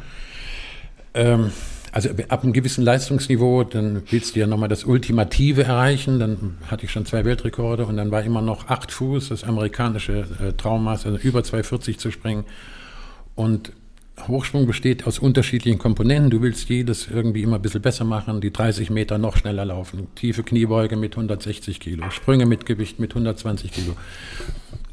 [1.15, 1.53] Ähm,
[1.93, 6.19] also ab einem gewissen Leistungsniveau, dann willst du ja nochmal das Ultimative erreichen.
[6.19, 10.27] Dann hatte ich schon zwei Weltrekorde und dann war immer noch acht Fuß, das amerikanische
[10.41, 12.45] äh, Traummaß, also über 240 zu springen.
[13.35, 13.73] Und
[14.27, 16.31] Hochsprung besteht aus unterschiedlichen Komponenten.
[16.31, 20.09] Du willst jedes irgendwie immer ein bisschen besser machen, die 30 Meter noch schneller laufen,
[20.17, 23.97] tiefe Kniebeuge mit 160 Kilo, Sprünge mit Gewicht mit 120 Kilo.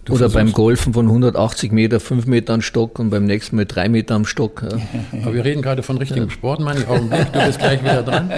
[0.05, 3.65] Du Oder beim Golfen von 180 Meter, 5 Meter am Stock und beim nächsten Mal
[3.65, 4.61] 3 Meter am Stock.
[4.61, 4.77] Ja.
[5.23, 6.85] Aber wir reden gerade von richtigem Sport, Manni.
[6.85, 8.31] Augenblick, du bist gleich wieder dran.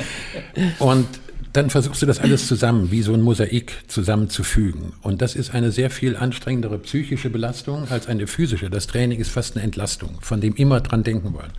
[0.78, 1.06] Und
[1.52, 4.92] dann versuchst du das alles zusammen, wie so ein Mosaik zusammenzufügen.
[5.02, 8.70] Und das ist eine sehr viel anstrengendere psychische Belastung als eine physische.
[8.70, 11.52] Das Training ist fast eine Entlastung, von dem immer dran denken wollen.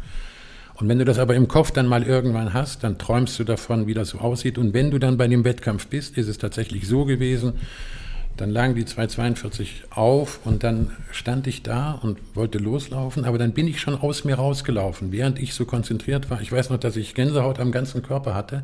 [0.75, 3.87] Und wenn du das aber im Kopf dann mal irgendwann hast, dann träumst du davon,
[3.87, 4.57] wie das so aussieht.
[4.57, 7.53] Und wenn du dann bei dem Wettkampf bist, ist es tatsächlich so gewesen,
[8.37, 13.53] dann lagen die 2,42 auf und dann stand ich da und wollte loslaufen, aber dann
[13.53, 16.41] bin ich schon aus mir rausgelaufen, während ich so konzentriert war.
[16.41, 18.63] Ich weiß noch, dass ich Gänsehaut am ganzen Körper hatte,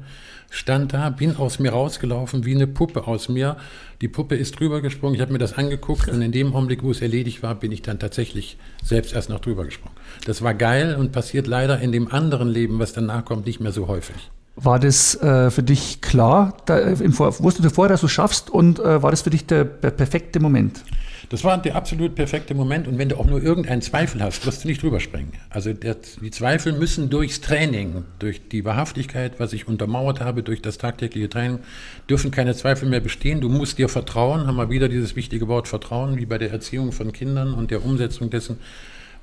[0.49, 3.55] stand da, bin aus mir rausgelaufen wie eine Puppe aus mir.
[4.01, 6.91] Die Puppe ist drüber gesprungen, ich habe mir das angeguckt und in dem Augenblick, wo
[6.91, 9.95] es erledigt war, bin ich dann tatsächlich selbst erst noch drüber gesprungen.
[10.25, 13.71] Das war geil und passiert leider in dem anderen Leben, was danach kommt, nicht mehr
[13.71, 14.31] so häufig.
[14.55, 16.57] War das äh, für dich klar?
[16.65, 19.29] Da, im Vor wusstest du vorher, dass du es schaffst und äh, war das für
[19.29, 20.83] dich der, der, perfekte Moment?
[21.29, 24.65] Das war der absolut perfekte Moment und wenn du auch nur irgendeinen Zweifel hast, wirst
[24.65, 25.31] du nicht drüber springen.
[25.49, 30.61] Also der, die Zweifel müssen durchs Training, durch die Wahrhaftigkeit, was ich untermauert habe, durch
[30.61, 31.59] das tagtägliche Training,
[32.09, 33.39] dürfen keine Zweifel mehr bestehen.
[33.39, 36.91] Du musst dir vertrauen, haben wir wieder dieses wichtige Wort Vertrauen, wie bei der Erziehung
[36.91, 38.57] von Kindern und der Umsetzung dessen,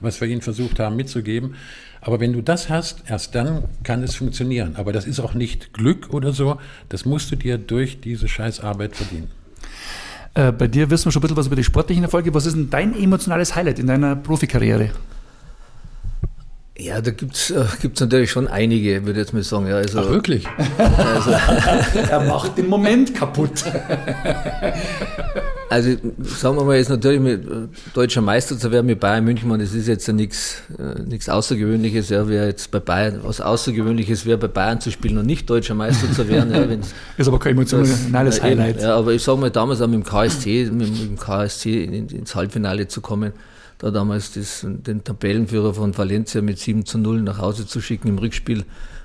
[0.00, 1.54] was wir ihnen versucht haben mitzugeben.
[2.00, 4.76] Aber wenn du das hast, erst dann kann es funktionieren.
[4.76, 6.58] Aber das ist auch nicht Glück oder so.
[6.88, 9.30] Das musst du dir durch diese Scheißarbeit verdienen.
[10.34, 12.32] Äh, bei dir wissen wir schon ein bisschen was über die sportlichen Erfolge.
[12.34, 14.90] Was ist denn dein emotionales Highlight in deiner Profikarriere?
[16.80, 19.66] Ja, da gibt's äh, gibt's natürlich schon einige, würde ich jetzt mal sagen.
[19.66, 20.46] Ja, also, Ach, wirklich?
[20.78, 21.30] Also,
[22.10, 23.64] er macht den Moment kaputt.
[25.70, 25.90] Also
[26.22, 29.74] sagen wir mal, jetzt natürlich mit äh, deutscher Meister zu werden mit Bayern München, das
[29.74, 32.08] ist jetzt ja nichts äh, nichts Außergewöhnliches.
[32.08, 35.74] Ja, wäre jetzt bei Bayern was Außergewöhnliches wäre bei Bayern zu spielen und nicht deutscher
[35.74, 36.52] Meister zu werden.
[36.52, 36.78] Ja,
[37.16, 38.80] ist aber kein emotionales Highlight.
[38.80, 42.88] Ja, aber ich sage mal damals auch mit dem KSC, mit dem KSC ins Halbfinale
[42.88, 43.32] zu kommen
[43.78, 48.08] da damals das, den Tabellenführer von Valencia mit 7 zu 0 nach Hause zu schicken
[48.08, 48.64] im Rückspiel.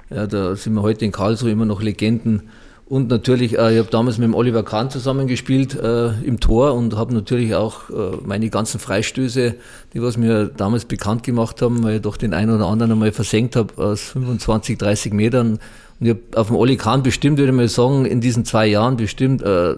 [0.09, 2.49] Ja, da sind wir heute in Karlsruhe immer noch Legenden.
[2.93, 6.95] Und natürlich, äh, ich habe damals mit dem Oliver Kahn zusammengespielt äh, im Tor und
[6.95, 9.55] habe natürlich auch äh, meine ganzen Freistöße,
[9.95, 13.11] die was mir damals bekannt gemacht haben, weil ich doch den einen oder anderen einmal
[13.11, 15.53] versenkt habe aus 25, 30 Metern.
[15.99, 18.67] Und ich habe auf dem Oli Kahn bestimmt, würde ich mal sagen, in diesen zwei
[18.67, 19.73] Jahren bestimmt äh,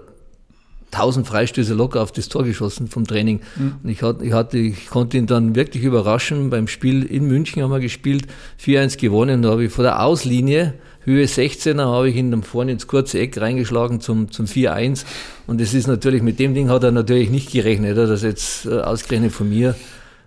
[0.92, 3.40] 1000 Freistöße locker auf das Tor geschossen vom Training.
[3.56, 3.76] Mhm.
[3.82, 6.50] Und ich, hatte, ich, hatte, ich konnte ihn dann wirklich überraschen.
[6.50, 8.28] Beim Spiel in München haben wir gespielt,
[8.62, 9.42] 4-1 gewonnen.
[9.42, 10.74] Da habe ich vor der Auslinie
[11.06, 15.06] Höhe 16er habe ich ihn dann vorne ins kurze Eck reingeschlagen zum, zum 4-1.
[15.46, 18.80] Und das ist natürlich, mit dem Ding hat er natürlich nicht gerechnet, dass jetzt äh,
[18.80, 19.76] ausgerechnet von mir,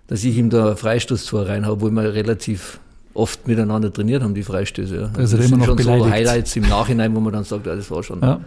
[0.07, 2.79] dass ich ihm da Freistoßtor reinhabe, wo wir relativ
[3.15, 4.97] oft miteinander trainiert haben, die Freistöße.
[4.97, 5.11] Ja.
[5.19, 6.07] Also das sind schon beleidigt.
[6.07, 8.41] so Highlights im Nachhinein, wo man dann sagt, das war schon ja.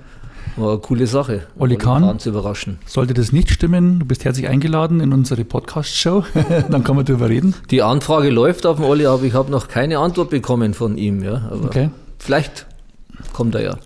[0.56, 1.41] war eine coole Sache.
[1.60, 2.80] Olli Kahn, zu überraschen.
[2.86, 6.24] sollte das nicht stimmen, du bist herzlich eingeladen in unsere Podcast-Show,
[6.70, 7.54] dann kann man darüber reden.
[7.70, 11.22] Die Anfrage läuft auf dem Olli, aber ich habe noch keine Antwort bekommen von ihm.
[11.22, 11.50] Ja.
[11.52, 11.89] Aber okay.
[12.22, 12.68] Vielleicht
[13.34, 13.78] kommt er ja.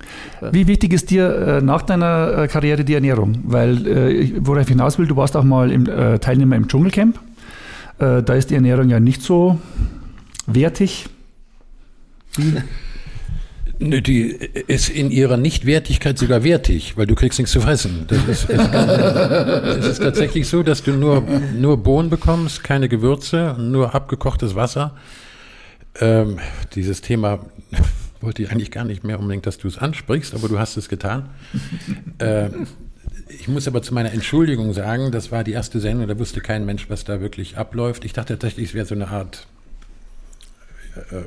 [0.52, 3.40] Wie wichtig ist dir äh, nach deiner äh, Karriere die Ernährung?
[3.44, 7.18] Weil, äh, worauf ich hinaus will, du warst auch mal im, äh, Teilnehmer im Dschungelcamp.
[8.00, 9.58] Äh, da ist die Ernährung ja nicht so
[10.48, 11.06] wertig.
[13.80, 14.32] Nö, die
[14.68, 18.06] ist in ihrer Nichtwertigkeit sogar wertig, weil du kriegst nichts zu fressen.
[18.08, 18.60] Das ist, es,
[19.80, 21.24] es ist tatsächlich so, dass du nur,
[21.58, 24.96] nur Bohnen bekommst, keine Gewürze, nur abgekochtes Wasser.
[26.00, 26.40] Ähm,
[26.74, 27.40] dieses Thema
[28.26, 30.90] wollte ich eigentlich gar nicht mehr unbedingt, dass du es ansprichst, aber du hast es
[30.90, 31.30] getan.
[32.18, 32.50] äh,
[33.28, 36.66] ich muss aber zu meiner Entschuldigung sagen, das war die erste Sendung, da wusste kein
[36.66, 38.06] Mensch, was da wirklich abläuft.
[38.06, 39.48] Ich dachte tatsächlich, es wäre so eine Art
[40.96, 41.22] äh,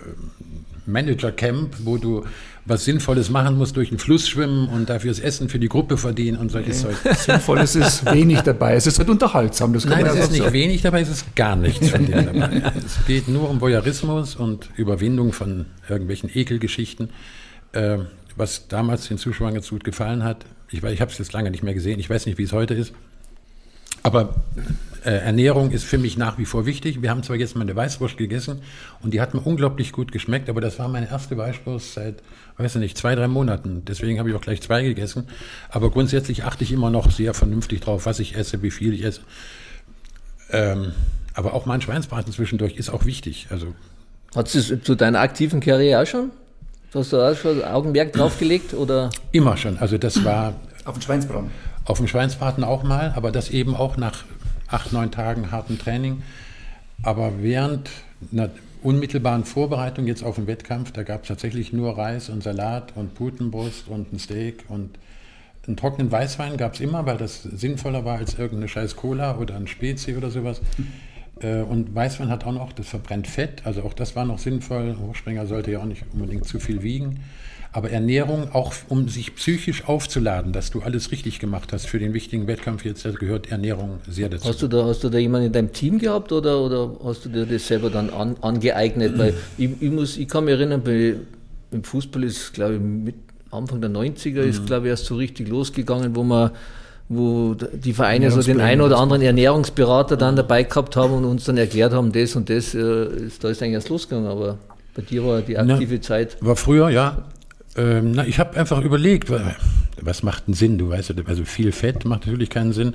[0.88, 2.24] Manager-Camp, wo du
[2.64, 5.96] was Sinnvolles machen musst, durch den Fluss schwimmen und dafür das Essen für die Gruppe
[5.96, 6.96] verdienen und solches Zeug.
[7.16, 8.74] Sinnvolles ist wenig dabei.
[8.74, 9.72] Es ist halt unterhaltsam.
[9.72, 12.72] Das Nein, es ist nicht wenig dabei, es ist gar nichts von dem dabei.
[12.84, 17.10] Es geht nur um Voyeurismus und Überwindung von irgendwelchen Ekelgeschichten.
[17.72, 17.98] Äh,
[18.36, 20.46] was damals den Zuschauern ganz gut gefallen hat.
[20.70, 21.98] Ich, ich habe es jetzt lange nicht mehr gesehen.
[21.98, 22.92] Ich weiß nicht, wie es heute ist.
[24.02, 24.36] Aber
[25.04, 27.02] äh, Ernährung ist für mich nach wie vor wichtig.
[27.02, 28.60] Wir haben zwar jetzt mal eine Weißwurst gegessen
[29.02, 32.22] und die hat mir unglaublich gut geschmeckt, aber das war meine erste Weißwurst seit,
[32.56, 33.82] weiß ich nicht, zwei, drei Monaten.
[33.86, 35.28] Deswegen habe ich auch gleich zwei gegessen.
[35.70, 39.04] Aber grundsätzlich achte ich immer noch sehr vernünftig drauf, was ich esse, wie viel ich
[39.04, 39.20] esse.
[40.50, 40.92] Ähm,
[41.34, 43.46] aber auch mein Schweinsbraten zwischendurch ist auch wichtig.
[43.50, 43.74] Also
[44.34, 46.30] Hat es zu deiner aktiven Karriere auch schon?
[46.94, 48.74] Hast du auch schon Augenmerk draufgelegt?
[48.74, 49.10] Oder?
[49.32, 49.78] Immer schon.
[49.78, 50.54] Also das war.
[50.84, 51.50] Auf den Schweinsbraten?
[51.84, 54.24] Auf dem Schweinsbraten auch mal, aber das eben auch nach
[54.68, 56.22] acht, neun Tagen harten Training.
[57.02, 57.90] Aber während
[58.32, 58.50] einer
[58.82, 63.14] unmittelbaren Vorbereitung jetzt auf den Wettkampf, da gab es tatsächlich nur Reis und Salat und
[63.14, 64.98] Putenbrust und ein Steak und
[65.66, 69.54] einen trockenen Weißwein gab es immer, weil das sinnvoller war als irgendeine scheiß Cola oder
[69.56, 70.62] ein Spezi oder sowas.
[71.40, 74.96] Äh, und Weißwein hat auch noch, das verbrennt Fett, also auch das war noch sinnvoll.
[74.98, 77.20] Hochspringer sollte ja auch nicht unbedingt zu viel wiegen.
[77.70, 82.14] Aber Ernährung auch, um sich psychisch aufzuladen, dass du alles richtig gemacht hast für den
[82.14, 84.48] wichtigen Wettkampf jetzt, da gehört Ernährung sehr dazu.
[84.48, 87.28] Hast du da, hast du da jemanden in deinem Team gehabt oder, oder hast du
[87.28, 89.18] dir das selber dann an, angeeignet?
[89.18, 91.16] Weil ich, ich, muss, ich kann mich erinnern, bei,
[91.70, 93.14] im Fußball ist, glaube ich, mit
[93.50, 94.48] Anfang der 90er mhm.
[94.48, 96.50] ist, glaube ich, erst so richtig losgegangen, wo man
[97.10, 101.44] wo die Vereine so den einen oder anderen Ernährungsberater dann dabei gehabt haben und uns
[101.44, 104.58] dann erklärt haben, das und das, äh, ist, da ist eigentlich erst losgegangen, aber
[104.94, 106.36] bei dir war die aktive Na, Zeit.
[106.40, 107.24] War früher, ja.
[107.78, 109.30] Ähm, na, ich habe einfach überlegt,
[110.00, 110.78] was macht einen Sinn?
[110.78, 112.94] Du weißt, also viel Fett macht natürlich keinen Sinn.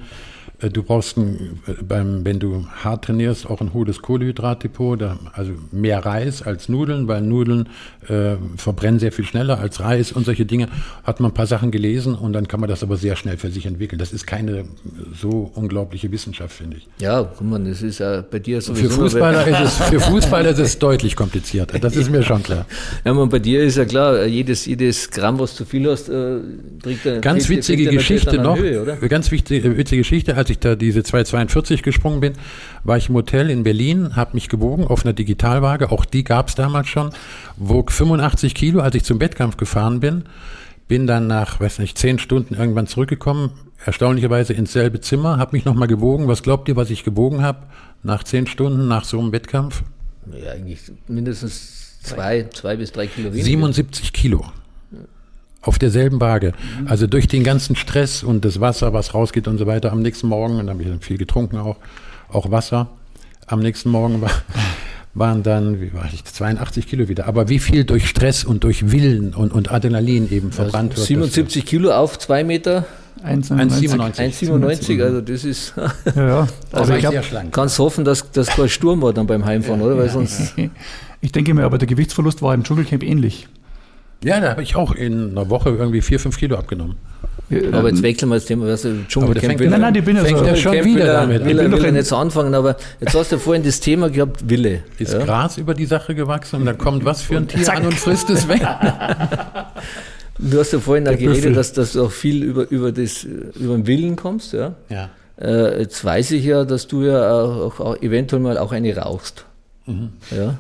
[0.63, 6.05] Äh, du brauchst, ein, beim, wenn du hart trainierst, auch ein hohes Kohlenhydratdepot, also mehr
[6.05, 7.69] Reis als Nudeln, weil Nudeln
[8.07, 10.69] äh, verbrennen sehr viel schneller als Reis und solche Dinge.
[11.03, 13.49] Hat man ein paar Sachen gelesen und dann kann man das aber sehr schnell für
[13.49, 13.99] sich entwickeln.
[13.99, 14.65] Das ist keine
[15.13, 16.87] so unglaubliche Wissenschaft, finde ich.
[16.99, 18.73] Ja, guck mal, das ist ja bei dir so.
[18.75, 22.65] Für Fußballer, ist es, für Fußballer ist es deutlich komplizierter, das ist mir schon klar.
[23.05, 26.39] Ja, man, bei dir ist ja klar, jedes, jedes Gramm, was du viel hast, äh,
[26.81, 31.03] trägt dann Ganz witzige Geschichte noch, Höhe, ganz witzige, witzige Geschichte, als ich da diese
[31.03, 32.33] 242 gesprungen bin,
[32.83, 36.47] war ich im Hotel in Berlin, habe mich gewogen auf einer Digitalwaage, auch die gab
[36.47, 37.11] es damals schon,
[37.57, 40.23] wog 85 Kilo, als ich zum Wettkampf gefahren bin,
[40.87, 43.51] bin dann nach, weiß nicht, zehn Stunden irgendwann zurückgekommen,
[43.85, 46.27] erstaunlicherweise ins selbe Zimmer, habe mich nochmal gewogen.
[46.27, 47.59] Was glaubt ihr, was ich gewogen habe
[48.01, 49.83] nach zehn Stunden nach so einem Wettkampf?
[50.31, 53.45] Ja, eigentlich mindestens zwei, zwei bis drei Kilo weniger.
[53.45, 54.45] 77 Kilo
[55.63, 56.51] auf derselben Waage.
[56.85, 60.27] Also durch den ganzen Stress und das Wasser, was rausgeht und so weiter, am nächsten
[60.27, 61.77] Morgen, und dann habe ich viel getrunken auch,
[62.29, 62.89] auch Wasser,
[63.47, 64.31] am nächsten Morgen war,
[65.13, 67.27] waren dann, wie war ich, 82 Kilo wieder.
[67.27, 71.55] Aber wie viel durch Stress und durch Willen und, und Adrenalin eben verbrannt also 77
[71.55, 71.65] wird.
[71.65, 72.85] Kilo auf zwei Meter?
[73.23, 74.17] 1,97.
[74.17, 75.73] 1,97, also das ist.
[76.13, 76.47] ja, ja.
[76.73, 77.15] Also, ich glaub,
[77.51, 79.97] kannst hoffen, dass das kein Sturm war dann beim Heimfahren, ja, oder?
[79.97, 80.55] Weil sonst
[81.21, 83.47] ich denke mir, aber der Gewichtsverlust war im Dschungelcamp ähnlich.
[84.23, 86.95] Ja, da habe ich auch in einer Woche irgendwie vier, fünf Kilo abgenommen.
[87.71, 88.67] Aber jetzt wechseln wir das Thema.
[88.67, 90.43] Weißt du, Dschungelcamp will, nein, nein, die bin ja so.
[90.43, 91.45] ja schon wieder will, damit.
[91.45, 93.79] Will, Ich will, bin will doch nicht so anfangen, aber jetzt hast du vorhin das
[93.79, 94.83] Thema gehabt, Wille.
[94.97, 95.23] Ist ja?
[95.23, 97.77] Gras über die Sache gewachsen und dann kommt was für ein Tier zack.
[97.77, 98.61] an und frisst es weg.
[100.39, 103.75] Du hast ja vorhin auch geredet, dass, dass du auch viel über, über, das, über
[103.75, 104.53] den Willen kommst.
[104.53, 104.73] Ja?
[104.89, 105.09] Ja.
[105.39, 109.45] Äh, jetzt weiß ich ja, dass du ja auch, auch eventuell mal auch eine rauchst.
[109.85, 110.09] Mhm.
[110.35, 110.57] Ja?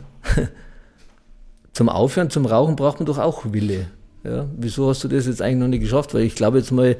[1.73, 3.87] Zum Aufhören, zum Rauchen braucht man doch auch Wille.
[4.23, 4.45] Ja?
[4.57, 6.13] Wieso hast du das jetzt eigentlich noch nicht geschafft?
[6.13, 6.95] Weil ich glaube jetzt mal,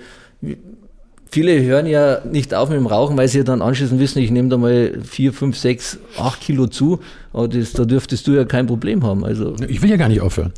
[1.30, 4.32] viele hören ja nicht auf mit dem Rauchen, weil sie ja dann anschließend wissen, ich
[4.32, 7.00] nehme da mal vier, fünf, sechs, acht Kilo zu.
[7.32, 9.24] Aber das, da dürftest du ja kein Problem haben.
[9.24, 10.54] Also, Ich will ja gar nicht aufhören.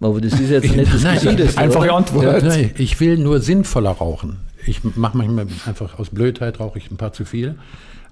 [0.00, 1.60] aber das ist jetzt nicht das Nein, Gesündeste.
[1.60, 1.96] Einfache oder?
[1.96, 2.42] Antwort.
[2.42, 4.36] Nein, ich will nur sinnvoller rauchen.
[4.66, 7.56] Ich mache manchmal einfach aus Blödheit rauche ich ein paar zu viel.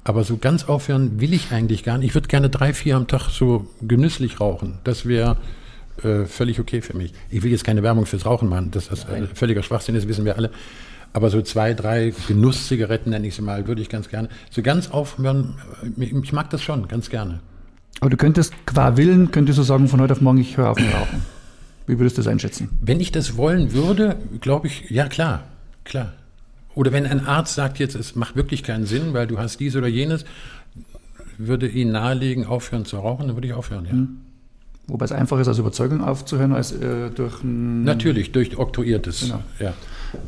[0.04, 2.08] Aber so ganz aufhören will ich eigentlich gar nicht.
[2.08, 4.78] Ich würde gerne drei, vier am Tag so genüsslich rauchen.
[4.82, 5.36] Das wäre
[6.02, 7.12] äh, völlig okay für mich.
[7.30, 8.70] Ich will jetzt keine Werbung fürs Rauchen machen.
[8.72, 10.50] Das ist äh, völliger Schwachsinn, das wissen wir alle.
[11.12, 14.28] Aber so zwei, drei Genusszigaretten nenne ich sie mal, würde ich ganz gerne.
[14.50, 17.40] So ganz aufhören, äh, ich, ich mag das schon, ganz gerne.
[18.00, 20.78] Aber du könntest qua Willen, könntest du sagen, von heute auf morgen, ich höre auf
[20.78, 21.22] mit Rauchen.
[21.86, 22.70] Wie würdest du das einschätzen?
[22.80, 25.44] Wenn ich das wollen würde, glaube ich, ja klar,
[25.84, 26.12] klar.
[26.74, 29.76] Oder wenn ein Arzt sagt jetzt, es macht wirklich keinen Sinn, weil du hast dies
[29.76, 30.24] oder jenes,
[31.38, 33.92] würde ihn nahelegen, aufhören zu rauchen, dann würde ich aufhören, ja.
[34.88, 37.84] Wobei es einfacher ist, aus Überzeugung aufzuhören, als äh, durch ein...
[37.84, 39.20] Natürlich, durch Oktroyiertes.
[39.20, 39.42] Genau.
[39.60, 39.74] Ja.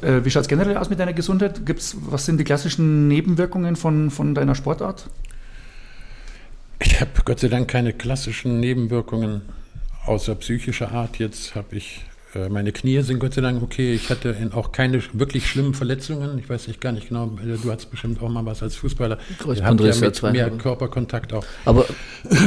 [0.00, 1.66] Äh, wie schaut es generell aus mit deiner Gesundheit?
[1.66, 5.10] Gibt's, was sind die klassischen Nebenwirkungen von, von deiner Sportart?
[6.80, 9.42] Ich habe Gott sei Dank keine klassischen Nebenwirkungen
[10.06, 11.18] außer psychischer Art.
[11.18, 12.04] Jetzt habe ich,
[12.50, 13.94] meine Knie sind Gott sei Dank okay.
[13.94, 16.38] Ich hatte auch keine wirklich schlimmen Verletzungen.
[16.38, 19.18] Ich weiß nicht gar nicht genau, äh, du hast bestimmt auch mal was als Fußballer.
[19.38, 21.44] Kreuzbandriss, ja mit mehr Körperkontakt auch.
[21.64, 21.84] Aber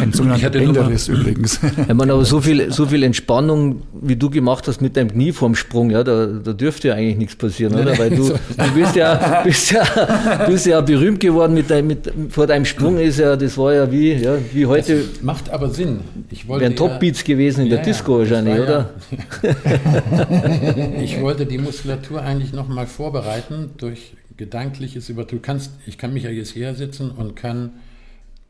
[0.01, 1.59] Ein sogenannter hatte nur mal- Bänderriss übrigens.
[1.87, 5.31] Ich meine, aber so viel, so viel Entspannung, wie du gemacht hast mit deinem Knie
[5.31, 7.97] vorm Sprung, ja, da, da dürfte ja eigentlich nichts passieren, oder?
[7.97, 12.45] Weil du, du bist ja, bist ja, bist ja berühmt geworden mit deinem, mit, vor
[12.47, 16.01] deinem Sprung ist ja, das war ja wie, ja, wie heute, Macht aber Sinn.
[16.29, 18.89] Ich wollte wären Top-Beats gewesen in der Ja, Disco ja, das wahrscheinlich, oder?
[19.43, 19.76] ja-
[21.01, 25.25] ich wollte die Muskulatur eigentlich nochmal vorbereiten durch gedankliches über.
[25.25, 27.71] Du kannst, ich kann mich ja jetzt hier sitzen und kann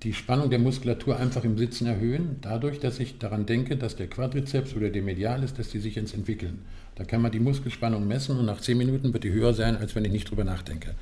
[0.03, 4.07] die Spannung der Muskulatur einfach im Sitzen erhöhen, dadurch, dass ich daran denke, dass der
[4.07, 6.59] Quadrizeps oder der Medialis, dass die sich jetzt entwickeln.
[6.95, 9.95] Da kann man die Muskelspannung messen und nach 10 Minuten wird die höher sein, als
[9.95, 10.93] wenn ich nicht drüber nachdenke.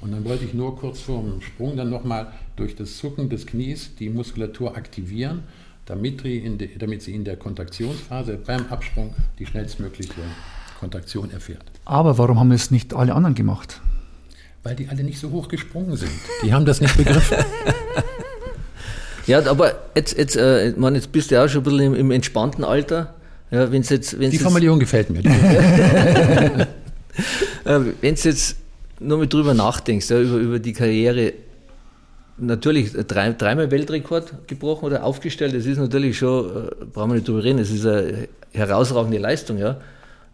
[0.00, 3.46] Und dann wollte ich nur kurz vor dem Sprung dann nochmal durch das Zucken des
[3.46, 5.44] Knies die Muskulatur aktivieren,
[5.92, 10.22] damit, die in de, damit sie in der Kontraktionsphase beim Absprung die schnellstmögliche
[10.80, 11.64] Kontraktion erfährt.
[11.84, 13.80] Aber warum haben es nicht alle anderen gemacht?
[14.62, 16.12] Weil die alle nicht so hoch gesprungen sind.
[16.42, 17.36] Die haben das nicht begriffen.
[19.24, 21.80] Ja, aber jetzt, jetzt, äh, ich meine, jetzt bist du ja auch schon ein bisschen
[21.80, 23.14] im, im entspannten Alter.
[23.52, 25.20] Ja, wenn's jetzt, wenn's Die jetzt, Formulierung gefällt mir.
[27.64, 28.56] äh, wenn's jetzt
[28.98, 31.34] nur mal drüber nachdenkst, ja, über, über die Karriere,
[32.38, 37.28] natürlich drei, dreimal Weltrekord gebrochen oder aufgestellt, das ist natürlich schon, äh, brauchen wir nicht
[37.28, 39.76] drüber reden, das ist eine herausragende Leistung, ja.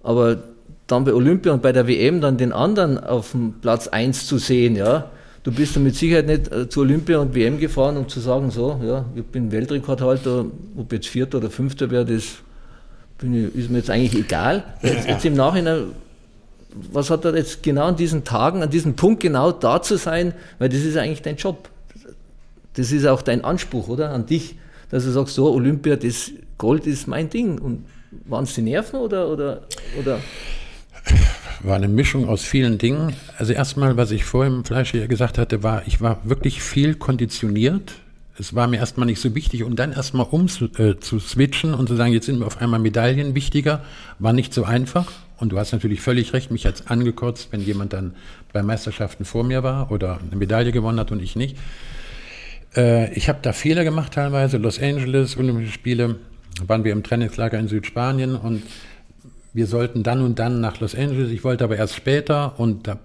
[0.02, 0.38] Aber
[0.86, 4.38] dann bei Olympia und bei der WM dann den anderen auf dem Platz 1 zu
[4.38, 5.10] sehen, ja.
[5.44, 8.50] Du bist dann mit Sicherheit nicht äh, zu Olympia und WM gefahren, um zu sagen,
[8.50, 12.24] so, ja, ich bin Weltrekordhalter, ob jetzt Vierter oder Fünfter wäre, das
[13.22, 14.64] ich, ist mir jetzt eigentlich egal.
[14.82, 15.92] Jetzt, jetzt im Nachhinein,
[16.92, 20.34] was hat er jetzt genau an diesen Tagen, an diesem Punkt genau da zu sein,
[20.58, 21.68] weil das ist eigentlich dein Job.
[22.78, 24.12] Das ist auch dein Anspruch, oder?
[24.12, 24.54] An dich,
[24.88, 27.58] dass du sagst, so, Olympia, das Gold ist mein Ding.
[27.58, 27.84] Und
[28.24, 29.62] waren es die Nerven oder, oder,
[29.98, 30.20] oder?
[31.60, 33.14] war eine Mischung aus vielen Dingen.
[33.36, 37.94] Also erstmal, was ich vorhin im Fleisch gesagt hatte, war, ich war wirklich viel konditioniert.
[38.38, 40.46] Es war mir erstmal nicht so wichtig und dann erstmal um
[40.78, 43.82] äh, zu switchen und zu sagen, jetzt sind mir auf einmal Medaillen wichtiger,
[44.20, 45.10] war nicht so einfach.
[45.38, 48.14] Und du hast natürlich völlig recht, mich hat's angekotzt, wenn jemand dann
[48.52, 51.56] bei Meisterschaften vor mir war oder eine Medaille gewonnen hat und ich nicht.
[52.78, 54.56] Äh, ich habe da Fehler gemacht teilweise.
[54.56, 56.16] Los Angeles, Olympische Spiele,
[56.66, 58.62] waren wir im Trainingslager in Südspanien und
[59.52, 61.30] wir sollten dann und dann nach Los Angeles.
[61.30, 62.98] Ich wollte aber erst später und da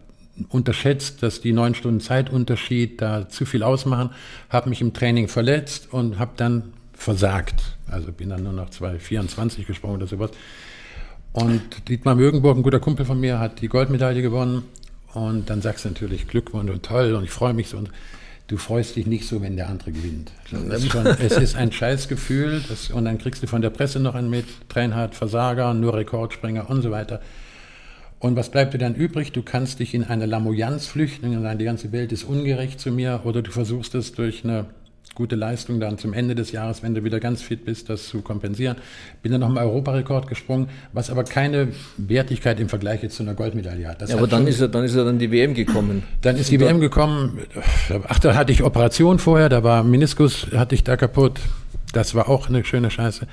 [0.49, 4.09] unterschätzt, dass die neun Stunden Zeitunterschied da zu viel ausmachen,
[4.49, 7.75] habe mich im Training verletzt und habe dann versagt.
[7.87, 10.31] Also bin dann nur noch 2,24 gesprungen oder sowas.
[11.33, 14.63] Und Dietmar Mögenburg, ein guter Kumpel von mir, hat die Goldmedaille gewonnen.
[15.13, 17.77] Und dann sagst du natürlich Glückwunsch und toll und ich freue mich so.
[17.77, 17.91] Und
[18.53, 20.31] du freust dich nicht so, wenn der andere gewinnt.
[20.45, 22.61] Ist schon, es ist ein Scheißgefühl.
[22.69, 26.69] Das, und dann kriegst du von der Presse noch einen mit, Trainhardt, Versager, nur Rekordspringer
[26.69, 27.19] und so weiter.
[28.19, 29.31] Und was bleibt dir dann übrig?
[29.31, 32.91] Du kannst dich in eine Lamoyanz flüchten und sagen, die ganze Welt ist ungerecht zu
[32.91, 34.67] mir oder du versuchst es durch eine
[35.15, 38.21] gute Leistung dann zum Ende des Jahres, wenn du wieder ganz fit bist, das zu
[38.21, 38.77] kompensieren.
[39.21, 43.35] Bin dann noch mal Europarekord gesprungen, was aber keine Wertigkeit im Vergleich jetzt zu einer
[43.35, 44.01] Goldmedaille hat.
[44.01, 46.03] Das ja, aber dann ist, er, dann ist er dann die WM gekommen.
[46.21, 47.39] Dann ist die WM gekommen.
[48.07, 51.39] Ach, da hatte ich Operation vorher, da war Meniskus, hatte ich da kaputt.
[51.91, 53.27] Das war auch eine schöne Scheiße.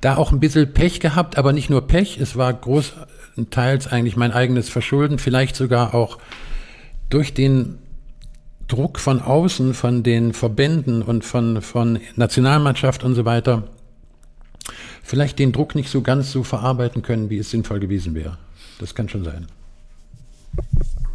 [0.00, 4.32] Da auch ein bisschen Pech gehabt, aber nicht nur Pech, es war großteils eigentlich mein
[4.32, 6.18] eigenes Verschulden, vielleicht sogar auch
[7.08, 7.78] durch den
[8.70, 13.64] Druck von außen, von den Verbänden und von, von Nationalmannschaft und so weiter,
[15.02, 18.38] vielleicht den Druck nicht so ganz so verarbeiten können, wie es sinnvoll gewesen wäre.
[18.78, 19.46] Das kann schon sein.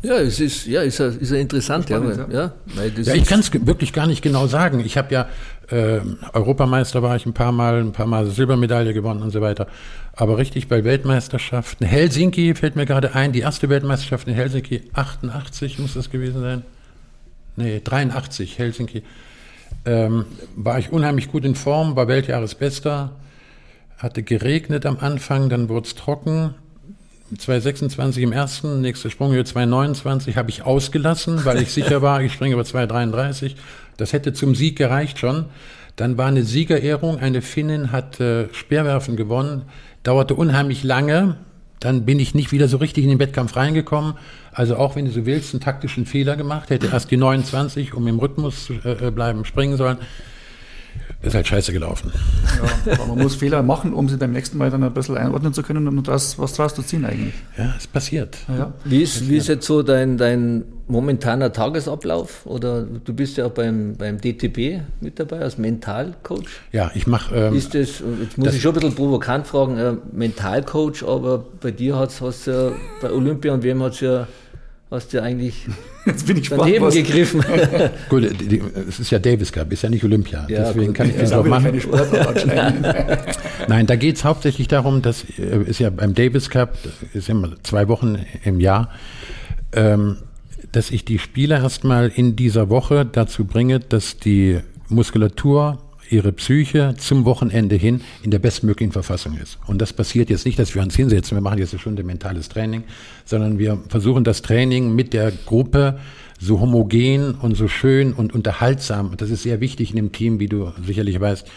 [0.02, 1.90] Ja, es ist, ja, ist, ist ja interessant.
[1.90, 2.28] Ja, ja.
[2.30, 2.52] ja,
[3.02, 4.82] ja ich kann es wirklich gar nicht genau sagen.
[4.82, 5.28] Ich habe ja
[5.72, 6.02] äh,
[6.34, 9.68] Europameister war ich ein paar Mal, ein paar Mal Silbermedaille gewonnen und so weiter.
[10.14, 15.80] Aber richtig bei Weltmeisterschaften, Helsinki fällt mir gerade ein, die erste Weltmeisterschaft in Helsinki, 88
[15.80, 16.64] muss das gewesen sein
[17.56, 19.04] nee, 83, Helsinki,
[19.86, 20.26] ähm,
[20.56, 23.12] war ich unheimlich gut in Form, war Weltjahresbester,
[23.98, 26.56] hatte geregnet am Anfang, dann wurde es trocken.
[27.36, 32.54] 226 im ersten, nächste Sprunghöhe 229 habe ich ausgelassen, weil ich sicher war, ich springe
[32.54, 33.56] über 233.
[33.98, 35.46] Das hätte zum Sieg gereicht schon.
[35.96, 39.64] Dann war eine Siegerehrung, eine Finnin hat äh, Speerwerfen gewonnen,
[40.04, 41.38] dauerte unheimlich lange,
[41.86, 44.16] dann bin ich nicht wieder so richtig in den Wettkampf reingekommen.
[44.52, 48.08] Also auch wenn du so willst, einen taktischen Fehler gemacht, hätte erst die 29, um
[48.08, 49.98] im Rhythmus zu äh, bleiben, springen sollen.
[51.22, 52.12] Ist halt scheiße gelaufen.
[52.88, 55.54] Ja, aber man muss Fehler machen, um sie beim nächsten Mal dann ein bisschen einordnen
[55.54, 57.34] zu können und das, was draus zu ziehen eigentlich.
[57.58, 58.38] Ja, es passiert.
[58.48, 58.74] Ja.
[58.84, 62.46] Wie, ist, wie ist jetzt so dein, dein momentaner Tagesablauf?
[62.46, 66.62] Oder du bist ja auch beim, beim DTB mit dabei als Mentalcoach?
[66.72, 67.36] Ja, ich mache.
[67.36, 71.72] Ähm, ist das, jetzt muss ich schon ein bisschen provokant fragen, äh, Mentalcoach, aber bei
[71.72, 72.72] dir hat es ja
[73.02, 74.28] bei Olympia und wem hat es ja
[74.92, 75.68] hast du eigentlich
[76.06, 77.44] Jetzt bin ich daneben spannend, gegriffen.
[78.10, 78.24] Gut,
[78.88, 80.46] es ist ja Davis Cup, ist ja nicht Olympia.
[80.48, 81.82] Ja, Deswegen gut, kann ich das auch machen.
[83.68, 86.78] Nein, da geht es hauptsächlich darum, dass äh, ist ja beim Davis Cup,
[87.14, 88.92] ist immer zwei Wochen im Jahr,
[89.74, 90.18] ähm,
[90.76, 94.60] dass ich die Spieler erstmal in dieser Woche dazu bringe, dass die
[94.90, 95.78] Muskulatur
[96.10, 99.58] ihre Psyche zum Wochenende hin in der bestmöglichen Verfassung ist.
[99.68, 102.50] Und das passiert jetzt nicht, dass wir uns hinsetzen, wir machen jetzt eine Stunde mentales
[102.50, 102.84] Training,
[103.24, 105.98] sondern wir versuchen das Training mit der Gruppe
[106.40, 110.48] so homogen und so schön und unterhaltsam, das ist sehr wichtig in dem Team, wie
[110.48, 111.48] du sicherlich weißt,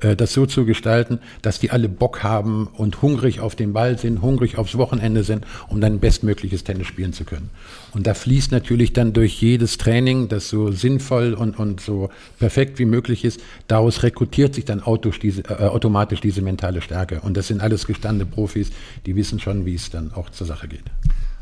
[0.00, 3.98] äh, das so zu gestalten, dass die alle Bock haben und hungrig auf den Ball
[3.98, 7.50] sind, hungrig aufs Wochenende sind, um dann bestmögliches Tennis spielen zu können.
[7.94, 12.78] Und da fließt natürlich dann durch jedes Training, das so sinnvoll und, und so perfekt
[12.78, 14.82] wie möglich ist, daraus rekrutiert sich dann
[15.22, 17.20] diese, äh, automatisch diese mentale Stärke.
[17.20, 18.70] Und das sind alles gestandene Profis,
[19.06, 20.84] die wissen schon, wie es dann auch zur Sache geht.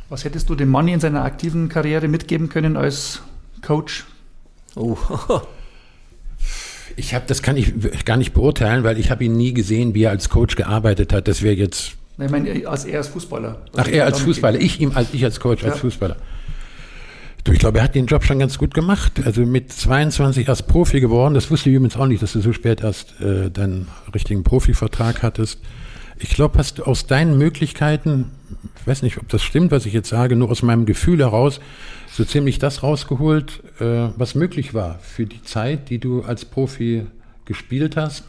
[0.09, 3.23] Was hättest du dem Manni in seiner aktiven Karriere mitgeben können als
[3.61, 4.07] Coach?
[4.77, 4.97] Oh.
[6.97, 7.75] ich habe, das kann ich
[8.05, 11.27] gar nicht beurteilen, weil ich habe ihn nie gesehen, wie er als Coach gearbeitet hat.
[11.27, 11.97] Das wäre jetzt.
[12.19, 13.63] Ich meine, als er als Fußballer.
[13.77, 14.61] Ach, er als Fußballer.
[14.61, 15.71] Ich ihm als ich als Coach ja.
[15.71, 16.17] als Fußballer.
[17.47, 19.25] Du, ich glaube, er hat den Job schon ganz gut gemacht.
[19.25, 21.33] Also mit 22 erst Profi geworden.
[21.33, 25.23] Das wusste ich übrigens auch nicht, dass du so spät erst äh, deinen richtigen Profivertrag
[25.23, 25.61] hattest.
[26.19, 28.33] Ich glaube, hast du aus deinen Möglichkeiten,
[28.81, 31.61] ich weiß nicht, ob das stimmt, was ich jetzt sage, nur aus meinem Gefühl heraus,
[32.11, 37.07] so ziemlich das rausgeholt, äh, was möglich war für die Zeit, die du als Profi
[37.45, 38.25] gespielt hast.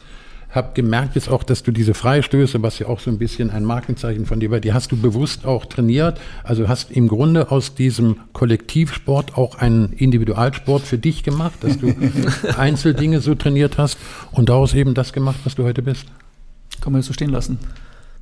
[0.50, 3.64] Hab gemerkt jetzt auch, dass du diese Freistöße, was ja auch so ein bisschen ein
[3.64, 6.18] Markenzeichen von dir war, die hast du bewusst auch trainiert.
[6.42, 11.94] Also hast im Grunde aus diesem Kollektivsport auch einen Individualsport für dich gemacht, dass du
[12.56, 13.98] Einzeldinge so trainiert hast
[14.32, 16.06] und daraus eben das gemacht, was du heute bist.
[16.80, 17.58] Kann man das so stehen lassen?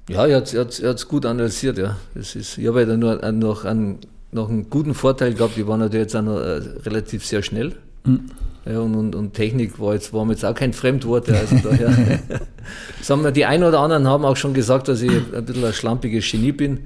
[0.08, 1.96] Ja, er hat es gut analysiert, ja.
[2.14, 3.98] Das ist, ich habe ja nur noch einen,
[4.32, 7.76] noch einen guten Vorteil gehabt, ich war natürlich jetzt auch noch äh, relativ sehr schnell.
[8.06, 8.20] Mhm.
[8.64, 11.30] Ja, und, und, und, Technik war jetzt, war mir jetzt auch kein Fremdwort.
[11.30, 11.90] Also daher,
[13.00, 15.72] sagen wir, die einen oder anderen haben auch schon gesagt, dass ich ein bisschen ein
[15.72, 16.80] schlampiges Genie bin,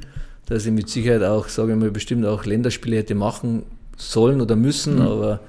[0.46, 3.62] dass ich mit Sicherheit auch, sage ich mal, bestimmt auch Länderspiele hätte machen
[3.96, 5.02] sollen oder müssen, mhm.
[5.02, 5.40] aber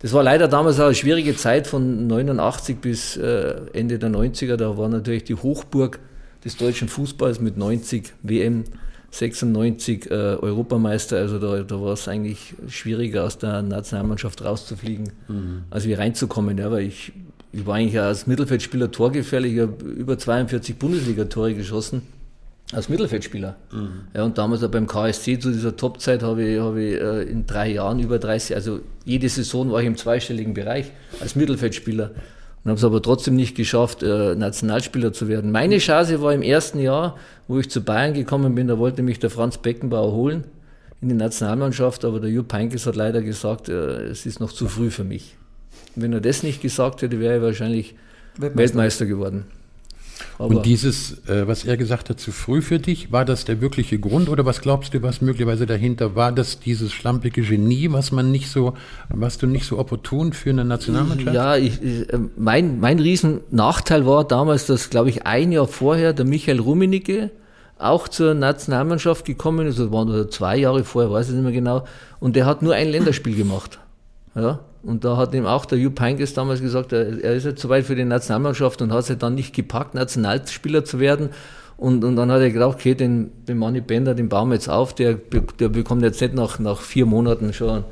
[0.00, 4.56] das war leider damals auch eine schwierige Zeit von 89 bis äh, Ende der 90er.
[4.56, 5.98] Da war natürlich die Hochburg
[6.42, 8.64] des deutschen Fußballs mit 90 WM,
[9.10, 11.16] 96 äh, Europameister.
[11.16, 15.64] Also da, da war es eigentlich schwieriger, aus der Nationalmannschaft rauszufliegen, mhm.
[15.70, 16.58] als wie reinzukommen.
[16.58, 17.12] Ja, weil ich,
[17.52, 19.54] ich war eigentlich als Mittelfeldspieler torgefährlich.
[19.54, 22.02] Ich habe über 42 Bundesliga-Tore geschossen
[22.72, 23.56] als Mittelfeldspieler.
[23.72, 23.90] Mhm.
[24.14, 27.46] Ja, und damals auch beim KSC zu dieser Topzeit habe ich, habe ich äh, in
[27.46, 32.12] drei Jahren über 30, also jede Saison war ich im zweistelligen Bereich als Mittelfeldspieler
[32.62, 35.50] und habe es aber trotzdem nicht geschafft, äh, Nationalspieler zu werden.
[35.50, 37.16] Meine Chance war im ersten Jahr,
[37.48, 40.44] wo ich zu Bayern gekommen bin, da wollte mich der Franz Beckenbauer holen
[41.00, 44.68] in die Nationalmannschaft, aber der Jupp Heynckes hat leider gesagt, äh, es ist noch zu
[44.68, 45.36] früh für mich.
[45.96, 47.94] Wenn er das nicht gesagt hätte, wäre er wahrscheinlich
[48.36, 49.46] Weltmeister, Weltmeister geworden.
[50.38, 53.60] Aber und dieses, äh, was er gesagt hat, zu früh für dich, war das der
[53.60, 56.32] wirkliche Grund oder was glaubst du, was möglicherweise dahinter war?
[56.32, 58.74] Das dieses schlampige Genie, was man nicht so,
[59.08, 61.34] was du nicht so opportun für eine Nationalmannschaft?
[61.34, 62.06] Ja, ich, äh,
[62.36, 67.30] mein, mein Riesennachteil war damals, dass, glaube ich, ein Jahr vorher der Michael Rummenigge
[67.78, 71.84] auch zur Nationalmannschaft gekommen ist, das waren zwei Jahre vorher, weiß ich nicht mehr genau,
[72.18, 73.78] und der hat nur ein Länderspiel gemacht.
[74.34, 77.60] Ja, und da hat ihm auch der Jupp Heynckes damals gesagt, er, er ist jetzt
[77.60, 81.30] soweit für die Nationalmannschaft und hat es dann nicht gepackt, Nationalspieler zu werden.
[81.76, 84.68] Und, und dann hat er gedacht, okay, den, den Manni Bender, den bauen wir jetzt
[84.68, 87.84] auf, der, der bekommt jetzt nicht nach, nach vier Monaten schon,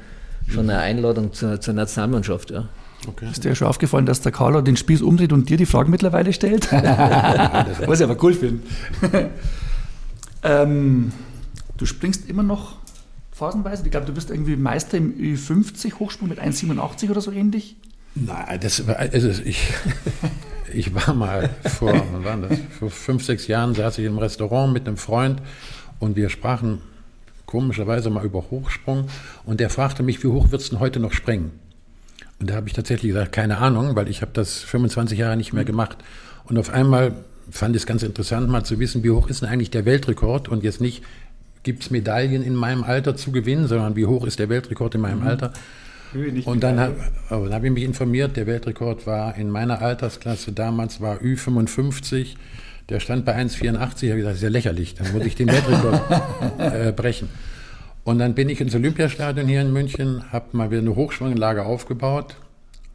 [0.47, 2.51] schon eine Einladung zur, zur Nationalmannschaft.
[2.51, 2.69] Ja.
[3.07, 3.29] Okay.
[3.31, 6.33] Ist dir schon aufgefallen, dass der Carlo den Spieß umdreht und dir die Fragen mittlerweile
[6.33, 6.71] stellt?
[7.87, 8.61] Was ich aber cool finde.
[10.43, 11.13] ähm,
[11.77, 12.78] du springst immer noch
[13.39, 13.85] phasenweise?
[13.85, 17.77] Ich glaube, du bist irgendwie Meister im Ü50 Hochsprung mit 1,87 oder so ähnlich.
[18.15, 19.73] Nein, das war, also ich,
[20.73, 22.59] ich war mal vor, wann war das?
[22.79, 25.41] Vor fünf, sechs Jahren saß ich im Restaurant mit einem Freund
[26.01, 26.81] und wir sprachen
[27.47, 29.09] komischerweise mal über Hochsprung
[29.45, 31.53] und der fragte mich, wie hoch wird es denn heute noch springen?
[32.41, 35.53] Und da habe ich tatsächlich gesagt, keine Ahnung, weil ich habe das 25 Jahre nicht
[35.53, 35.99] mehr gemacht.
[36.45, 37.13] Und auf einmal
[37.51, 40.49] fand ich es ganz interessant, mal zu wissen, wie hoch ist denn eigentlich der Weltrekord
[40.49, 41.03] und jetzt nicht,
[41.63, 45.01] gibt es Medaillen in meinem Alter zu gewinnen, sondern wie hoch ist der Weltrekord in
[45.01, 45.27] meinem mhm.
[45.27, 45.53] Alter.
[46.45, 46.97] Und dann habe
[47.29, 52.37] hab ich mich informiert, der Weltrekord war in meiner Altersklasse damals war Ü55,
[52.89, 54.05] der stand bei 1,84.
[54.05, 56.01] Ich habe gesagt, das ist ja lächerlich, dann muss ich den Weltrekord
[56.59, 57.29] äh, brechen.
[58.05, 62.37] Und dann bin ich ins Olympiastadion hier in München, habe mal wieder eine Hochschwunganlage aufgebaut,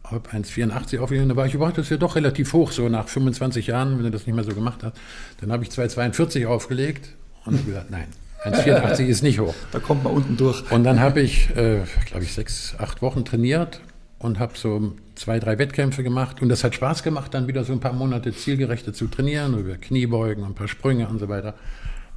[0.04, 3.08] habe 1,84 aufgenommen, da war ich überrascht, das ist ja doch relativ hoch, so nach
[3.08, 4.96] 25 Jahren, wenn du das nicht mehr so gemacht hast.
[5.40, 7.10] Dann habe ich 2,42 aufgelegt
[7.46, 8.08] und habe gesagt, nein,
[8.44, 9.56] 1,84 ist nicht hoch.
[9.72, 10.70] Da kommt man unten durch.
[10.72, 13.80] Und dann habe ich, äh, glaube ich, sechs, acht Wochen trainiert
[14.20, 16.42] und habe so zwei, drei Wettkämpfe gemacht.
[16.42, 19.76] Und das hat Spaß gemacht, dann wieder so ein paar Monate zielgerechter zu trainieren, über
[19.76, 21.56] Kniebeugen, ein paar Sprünge und so weiter.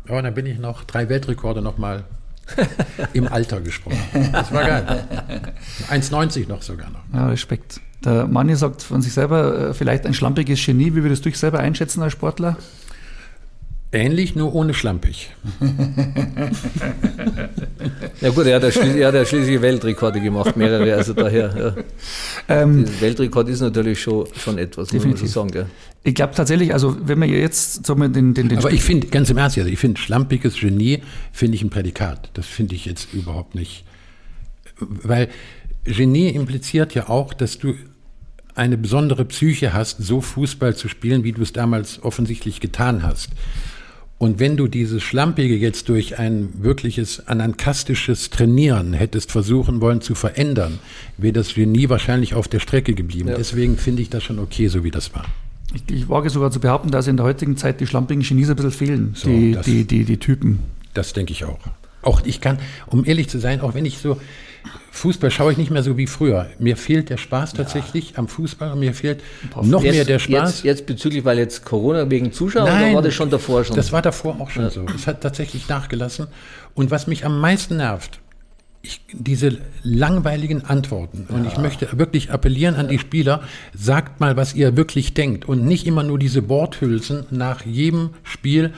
[0.09, 2.05] Aber dann bin ich noch drei Weltrekorde nochmal
[3.13, 3.99] im Alter gesprungen.
[4.33, 5.05] Das war geil.
[5.91, 7.03] 1,90 noch sogar noch.
[7.13, 7.81] Ja, Respekt.
[8.05, 10.95] Der Manni sagt von sich selber, äh, vielleicht ein schlampiges Genie.
[10.95, 12.57] Wie würdest du dich selber einschätzen als Sportler?
[13.93, 15.31] Ähnlich, nur ohne schlampig.
[18.21, 21.55] ja gut, er hat, schließlich, er hat ja schließlich Weltrekorde gemacht, mehrere, also daher.
[21.57, 22.63] Ja.
[22.63, 25.23] Ähm, Weltrekord ist natürlich schon, schon etwas, definitiv.
[25.23, 25.51] muss man sagen.
[25.53, 25.67] Gell?
[26.03, 29.31] Ich glaube tatsächlich, also wenn man jetzt so den, den, den Aber ich finde, ganz
[29.31, 32.31] im Ernst, also ich finde schlampiges Genie, finde ich ein Prädikat.
[32.35, 33.85] Das finde ich jetzt überhaupt nicht.
[34.79, 35.29] Weil
[35.85, 37.75] Genie impliziert ja auch, dass du
[38.57, 43.31] eine besondere Psyche hast, so Fußball zu spielen, wie du es damals offensichtlich getan hast.
[44.19, 50.15] Und wenn du dieses Schlampige jetzt durch ein wirkliches anankastisches Trainieren hättest versuchen wollen zu
[50.15, 50.79] verändern,
[51.19, 53.29] wäre das Genie wahrscheinlich auf der Strecke geblieben.
[53.29, 53.37] Ja.
[53.37, 55.27] Deswegen finde ich das schon okay, so wie das war.
[55.75, 58.57] Ich, ich, wage sogar zu behaupten, dass in der heutigen Zeit die schlampigen Genies ein
[58.57, 60.61] bisschen fehlen, so, die, das, die, die, die Typen.
[60.95, 61.59] Das denke ich auch.
[62.01, 64.19] Auch ich kann, um ehrlich zu sein, auch wenn ich so
[64.91, 66.49] Fußball schaue ich nicht mehr so wie früher.
[66.59, 68.19] Mir fehlt der Spaß tatsächlich ja.
[68.19, 69.23] am Fußball mir fehlt
[69.63, 70.63] noch jetzt, mehr der Spaß.
[70.63, 73.77] Jetzt, jetzt, bezüglich, weil jetzt Corona wegen Zuschauern Nein, oder war das schon davor schon?
[73.77, 74.71] Das war davor auch schon ja.
[74.71, 74.87] so.
[74.95, 76.29] Es hat tatsächlich nachgelassen.
[76.75, 78.21] Und was mich am meisten nervt,
[78.83, 81.27] ich, diese langweiligen Antworten.
[81.29, 81.51] Und ja.
[81.51, 83.43] ich möchte wirklich appellieren an die Spieler,
[83.75, 88.73] sagt mal, was ihr wirklich denkt und nicht immer nur diese Worthülsen nach jedem Spiel.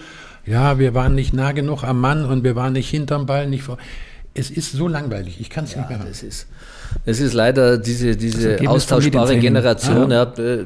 [0.46, 3.62] Ja, wir waren nicht nah genug am Mann und wir waren nicht hinterm Ball, nicht
[3.62, 3.78] vor
[4.38, 5.98] es ist so langweilig, ich kann es ja, nicht mehr.
[5.98, 6.46] Das ist,
[7.04, 10.32] es ist leider diese, diese austauschbare Generation, ja.
[10.36, 10.64] ja äh,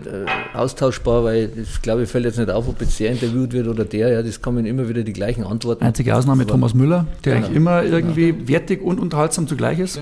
[0.54, 3.84] austauschbar, weil ich glaube, ich fällt jetzt nicht auf, ob jetzt der interviewt wird oder
[3.84, 5.84] der, ja, das kommen immer wieder die gleichen Antworten.
[5.84, 7.46] Einzige Ausnahme Aber, Thomas Müller, der genau.
[7.46, 8.48] eigentlich immer irgendwie genau.
[8.48, 10.00] wertig und unterhaltsam zugleich ist.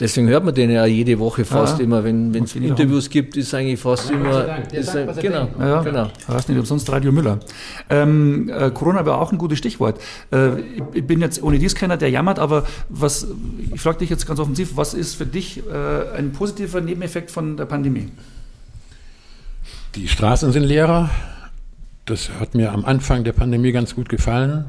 [0.00, 3.12] Deswegen hört man den ja jede Woche fast ja, immer, wenn es Interviews haben.
[3.12, 4.72] gibt, ist eigentlich fast ja, immer.
[4.72, 6.10] Ist, sagt, genau, ja, genau.
[6.26, 7.38] Heißt nicht umsonst Radio Müller.
[7.88, 10.00] Ähm, äh, Corona war auch ein gutes Stichwort.
[10.32, 13.28] Äh, ich, ich, bin jetzt ohne dies keiner, der jammert, aber was,
[13.72, 17.56] ich frage dich jetzt ganz offensiv, was ist für dich äh, ein positiver Nebeneffekt von
[17.56, 18.08] der Pandemie?
[19.94, 21.08] Die Straßen sind leerer.
[22.04, 24.64] Das hat mir am Anfang der Pandemie ganz gut gefallen.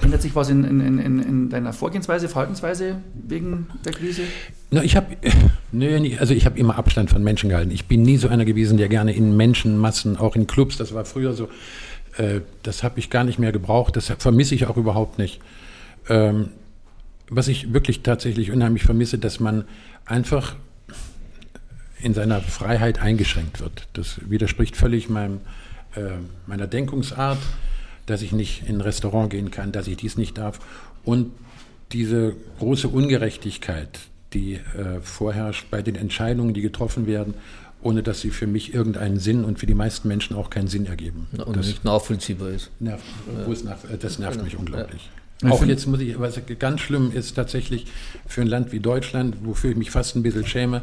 [0.00, 4.22] Ändert sich was in, in, in, in deiner Vorgehensweise, Verhaltensweise wegen der Krise?
[4.70, 5.16] Na, ich habe
[5.72, 7.70] nee, also ich immer Abstand von Menschen gehalten.
[7.70, 11.04] Ich bin nie so einer gewesen, der gerne in Menschenmassen, auch in Clubs, das war
[11.04, 11.48] früher so,
[12.16, 15.40] äh, das habe ich gar nicht mehr gebraucht, das vermisse ich auch überhaupt nicht.
[16.08, 16.48] Ähm,
[17.28, 19.64] was ich wirklich tatsächlich unheimlich vermisse, dass man
[20.04, 20.56] einfach
[22.00, 23.86] in seiner Freiheit eingeschränkt wird.
[23.92, 25.40] Das widerspricht völlig meinem,
[25.94, 27.38] äh, meiner Denkungsart
[28.06, 30.58] dass ich nicht in ein Restaurant gehen kann, dass ich dies nicht darf.
[31.04, 31.32] Und
[31.92, 34.00] diese große Ungerechtigkeit,
[34.32, 37.34] die äh, vorherrscht bei den Entscheidungen, die getroffen werden,
[37.82, 40.86] ohne dass sie für mich irgendeinen Sinn und für die meisten Menschen auch keinen Sinn
[40.86, 41.26] ergeben.
[41.44, 42.70] Und das nicht nachvollziehbar ist.
[42.80, 43.04] Nervt,
[43.36, 43.54] ja.
[43.64, 44.44] nach, das nervt genau.
[44.44, 45.10] mich unglaublich.
[45.42, 45.50] Ja.
[45.50, 47.86] Auch jetzt muss ich, was ganz schlimm ist tatsächlich
[48.26, 50.82] für ein Land wie Deutschland, wofür ich mich fast ein bisschen schäme,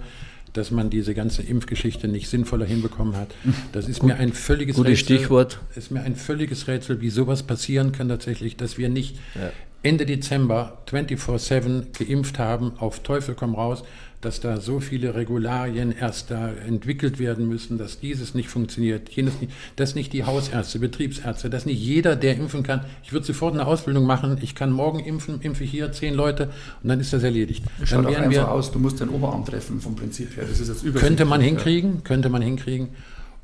[0.54, 3.30] dass man diese ganze Impfgeschichte nicht sinnvoller hinbekommen hat.
[3.72, 4.98] Das ist Gut, mir ein völliges Rätsel.
[4.98, 5.60] Stichwort.
[5.76, 9.52] Ist mir ein völliges Rätsel, wie sowas passieren kann tatsächlich, dass wir nicht ja.
[9.82, 13.84] Ende Dezember 24/7 geimpft haben, auf Teufel komm raus
[14.22, 19.40] dass da so viele Regularien erst da entwickelt werden müssen, dass dieses nicht funktioniert, jenes
[19.40, 23.54] nicht, dass nicht die Hausärzte, Betriebsärzte, dass nicht jeder, der impfen kann, ich würde sofort
[23.54, 26.50] eine Ausbildung machen, ich kann morgen impfen, impfe hier zehn Leute
[26.84, 27.64] und dann ist das erledigt.
[27.84, 30.44] Schaut dann auch einfach wir, aus, du musst den Oberarm treffen vom Prinzip her.
[30.50, 32.90] Das ist jetzt Könnte man hinkriegen, könnte man hinkriegen.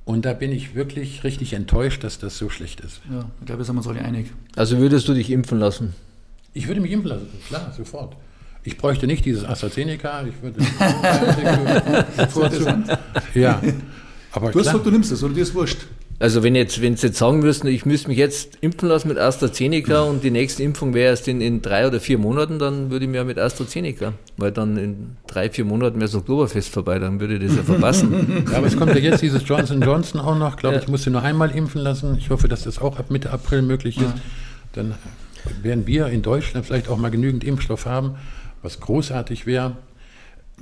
[0.04, 3.02] Und da bin ich wirklich richtig enttäuscht, dass das so schlecht ist.
[3.12, 4.28] Ja, ich glaube, da sind wir uns alle einig.
[4.56, 5.94] Also würdest du dich impfen lassen?
[6.54, 8.16] Ich würde mich impfen lassen, klar, sofort.
[8.66, 10.62] Ich bräuchte nicht dieses AstraZeneca, ich würde
[12.30, 12.98] vorzugsweise.
[13.36, 13.62] ja,
[14.32, 15.86] aber du, hast, du nimmst es oder dir ist wurscht.
[16.18, 19.18] Also wenn jetzt, wenn Sie jetzt sagen müssten, ich müsste mich jetzt impfen lassen mit
[19.18, 23.06] AstraZeneca und die nächste Impfung wäre erst in, in drei oder vier Monaten, dann würde
[23.06, 27.20] ich mir mit AstraZeneca, weil dann in drei, vier Monaten wäre so Oktoberfest vorbei, dann
[27.20, 28.46] würde ich das ja verpassen.
[28.52, 30.82] ja, aber es kommt ja jetzt dieses Johnson Johnson auch noch, glaube ja.
[30.82, 32.18] ich, musste nur einmal impfen lassen.
[32.18, 34.04] Ich hoffe, dass das auch ab Mitte April möglich ist.
[34.04, 34.14] Ja.
[34.74, 34.96] Dann
[35.62, 38.16] werden wir in Deutschland vielleicht auch mal genügend Impfstoff haben
[38.62, 39.78] was großartig wäre.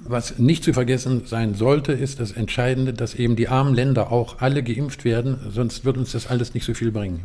[0.06, 4.41] Was nicht zu vergessen sein sollte, ist das Entscheidende, dass eben die armen Länder auch
[4.41, 7.22] alle geimpft werden, sonst wird uns das alles nicht so viel bringen.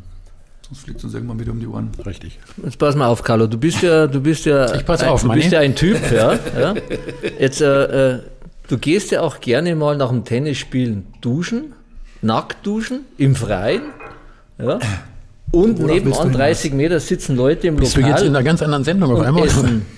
[0.69, 1.91] Sonst fliegt uns irgendwann wieder um die Ohren.
[2.05, 2.39] Richtig.
[2.63, 3.47] Jetzt pass mal auf, Carlo.
[3.47, 6.39] Du bist ja, du bist ja, ich pass auf, du bist ja ein Typ, ja.
[6.59, 6.75] ja.
[7.39, 8.21] Jetzt, äh, äh,
[8.69, 11.73] du gehst ja auch gerne mal nach dem Tennisspielen duschen,
[12.21, 13.83] nackt duschen, im Freien,
[14.59, 14.79] ja.
[15.51, 17.87] Und Worauf nebenan 30 Meter sitzen Leute im Lokal.
[17.87, 19.47] Bist du jetzt in einer ganz anderen Sendung auf einmal?
[19.47, 19.87] Essen.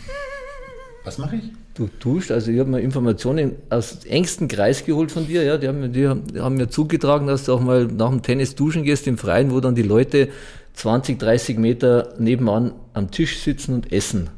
[1.10, 1.42] Was mache ich?
[1.74, 5.66] Du tust, also ich habe mir Informationen aus engstem Kreis geholt von dir, ja, die
[5.66, 9.18] haben, die haben mir zugetragen, dass du auch mal nach dem Tennis duschen gehst im
[9.18, 10.28] Freien, wo dann die Leute
[10.74, 14.30] 20, 30 Meter nebenan am Tisch sitzen und essen.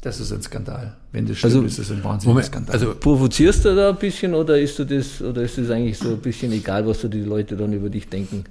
[0.00, 0.96] Das ist ein Skandal.
[1.12, 2.72] Wenn das stimmt, also, ist das ein wahnsinniger Skandal.
[2.72, 6.12] Also provozierst du da ein bisschen oder ist du das oder ist das eigentlich so
[6.12, 8.44] ein bisschen egal, was da die Leute dann über dich denken?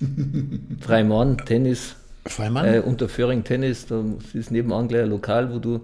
[0.80, 1.94] Freimann, Tennis.
[2.26, 2.66] Freimann?
[2.66, 4.02] Äh, unter Föhring Tennis, da
[4.32, 5.80] ist nebenan gleich ein Lokal, wo du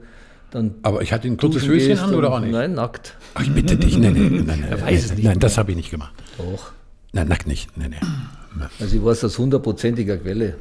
[0.50, 0.74] dann.
[0.82, 2.52] Aber ich hatte ein kurzes Höschen an oder auch nicht?
[2.52, 3.14] Nein, nackt.
[3.34, 5.76] Ach, ich bitte dich, nein, nein, nein, nein, weiß es nicht nein das habe ich
[5.76, 6.12] nicht gemacht.
[6.38, 6.72] Doch.
[7.12, 8.68] Nein, nackt nicht, nein, nein.
[8.80, 10.54] Also ich weiß aus hundertprozentiger Quelle.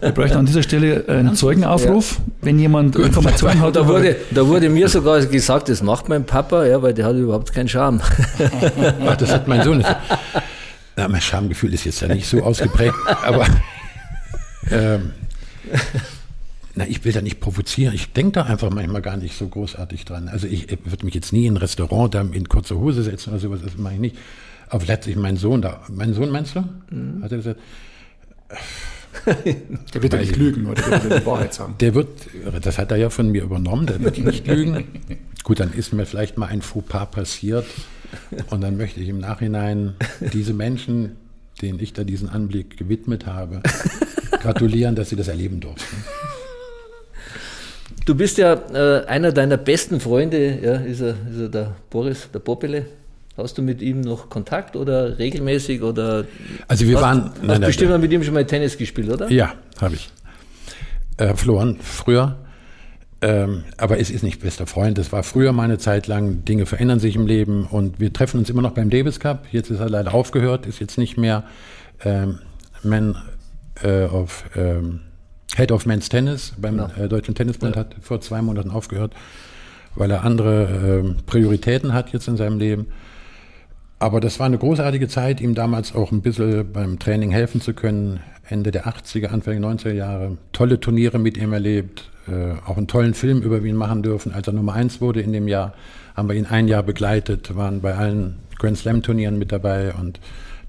[0.00, 2.24] Wir bräuchten an dieser Stelle einen Zeugenaufruf, ja.
[2.42, 3.76] wenn jemand Informationen hat.
[3.76, 7.16] Da wurde, da wurde mir sogar gesagt, das macht mein Papa, ja, weil der hat
[7.16, 8.00] überhaupt keinen Charme.
[9.06, 9.84] Ach, das hat mein Sohn.
[10.96, 13.46] Na, mein Schamgefühl ist jetzt ja nicht so ausgeprägt, aber
[14.70, 15.12] ähm,
[16.74, 17.94] na, ich will da nicht provozieren.
[17.94, 20.28] Ich denke da einfach manchmal gar nicht so großartig dran.
[20.28, 23.30] Also ich, ich würde mich jetzt nie in ein Restaurant da in kurze Hose setzen
[23.30, 24.16] oder sowas, das mache ich nicht.
[24.68, 25.82] Aber letztlich mein Sohn da.
[25.88, 26.64] Mein Sohn meinst du?
[26.90, 27.22] Mhm.
[27.22, 27.60] Hat er gesagt.
[29.94, 31.74] der wird ja nicht lügen, oder der wird die Wahrheit sagen.
[31.80, 32.08] Der wird,
[32.60, 34.84] das hat er ja von mir übernommen, der wird nicht lügen.
[35.42, 37.66] Gut, dann ist mir vielleicht mal ein Fauxpas passiert
[38.50, 39.94] und dann möchte ich im Nachhinein
[40.32, 41.12] diese Menschen,
[41.62, 43.62] denen ich da diesen Anblick gewidmet habe,
[44.40, 45.96] gratulieren, dass sie das erleben durften.
[48.04, 52.28] Du bist ja äh, einer deiner besten Freunde, ja, ist, er, ist er der Boris,
[52.32, 52.86] der Popele.
[53.36, 56.24] Hast du mit ihm noch Kontakt oder regelmäßig oder?
[56.68, 57.24] Also wir hast, waren.
[57.24, 59.30] Hast nein, bestimmt nein, mit ihm schon mal Tennis gespielt, oder?
[59.30, 60.08] Ja, habe ich.
[61.18, 62.38] Äh, Florian, früher.
[63.22, 64.98] Ähm, aber es ist nicht bester Freund.
[64.98, 66.44] Das war früher meine Zeit lang.
[66.44, 69.46] Dinge verändern sich im Leben und wir treffen uns immer noch beim Davis Cup.
[69.50, 71.44] Jetzt ist er leider aufgehört, ist jetzt nicht mehr
[72.04, 72.40] ähm,
[72.82, 73.16] Man
[73.82, 75.00] äh, of ähm,
[75.54, 76.90] Head of Men's Tennis beim ja.
[76.98, 77.80] äh, Deutschen Tennisbund ja.
[77.80, 79.14] hat vor zwei Monaten aufgehört,
[79.94, 82.88] weil er andere äh, Prioritäten hat jetzt in seinem Leben.
[83.98, 87.72] Aber das war eine großartige Zeit, ihm damals auch ein bisschen beim Training helfen zu
[87.72, 88.20] können.
[88.46, 90.36] Ende der 80er, Anfang der 90er Jahre.
[90.52, 92.10] Tolle Turniere mit ihm erlebt.
[92.28, 94.32] Äh, auch einen tollen Film über ihn machen dürfen.
[94.32, 95.74] Als er Nummer eins wurde in dem Jahr,
[96.16, 100.18] haben wir ihn ein Jahr begleitet, waren bei allen Grand Slam Turnieren mit dabei und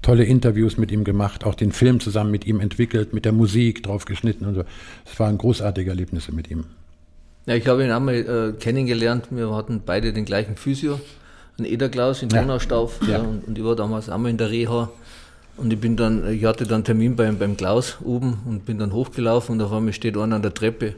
[0.02, 3.82] tolle Interviews mit ihm gemacht, auch den Film zusammen mit ihm entwickelt, mit der Musik
[3.82, 4.64] drauf geschnitten und so.
[5.04, 6.64] Es waren großartige Erlebnisse mit ihm.
[7.46, 9.28] Ja, ich habe ihn einmal äh, kennengelernt.
[9.30, 11.00] Wir hatten beide den gleichen Physio,
[11.56, 13.00] einen Ederklaus in Donaustauf.
[13.02, 13.14] Ja.
[13.14, 13.18] ja.
[13.20, 14.90] und, und, ich war damals einmal in der Reha.
[15.56, 18.92] Und ich bin dann, ich hatte dann Termin beim, beim Klaus oben und bin dann
[18.92, 20.94] hochgelaufen und auf einmal steht einer an der Treppe.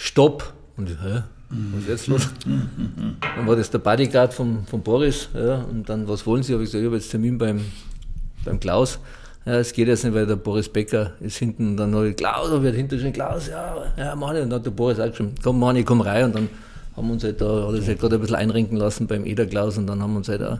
[0.00, 0.52] Stopp!
[0.76, 1.22] Und ich, hä?
[1.50, 2.28] Was ist jetzt los?
[2.44, 6.52] dann war das der Bodyguard von, von Boris, ja, und dann, was wollen Sie?
[6.52, 7.60] Habe ich gesagt, ich habe jetzt Termin beim,
[8.44, 9.00] beim Klaus.
[9.44, 12.48] Ja, es geht jetzt nicht, weil der Boris Becker ist hinten, dann habe ich Klaus,
[12.50, 15.34] und wird hinter schon Klaus, ja, ja, Mani, und dann hat der Boris auch schon,
[15.42, 16.48] komm Mani, komm rein, und dann
[16.96, 19.46] haben wir uns halt da, er sich halt gerade ein bisschen einrenken lassen beim Eder
[19.46, 20.58] Klaus, und dann haben wir uns halt auch.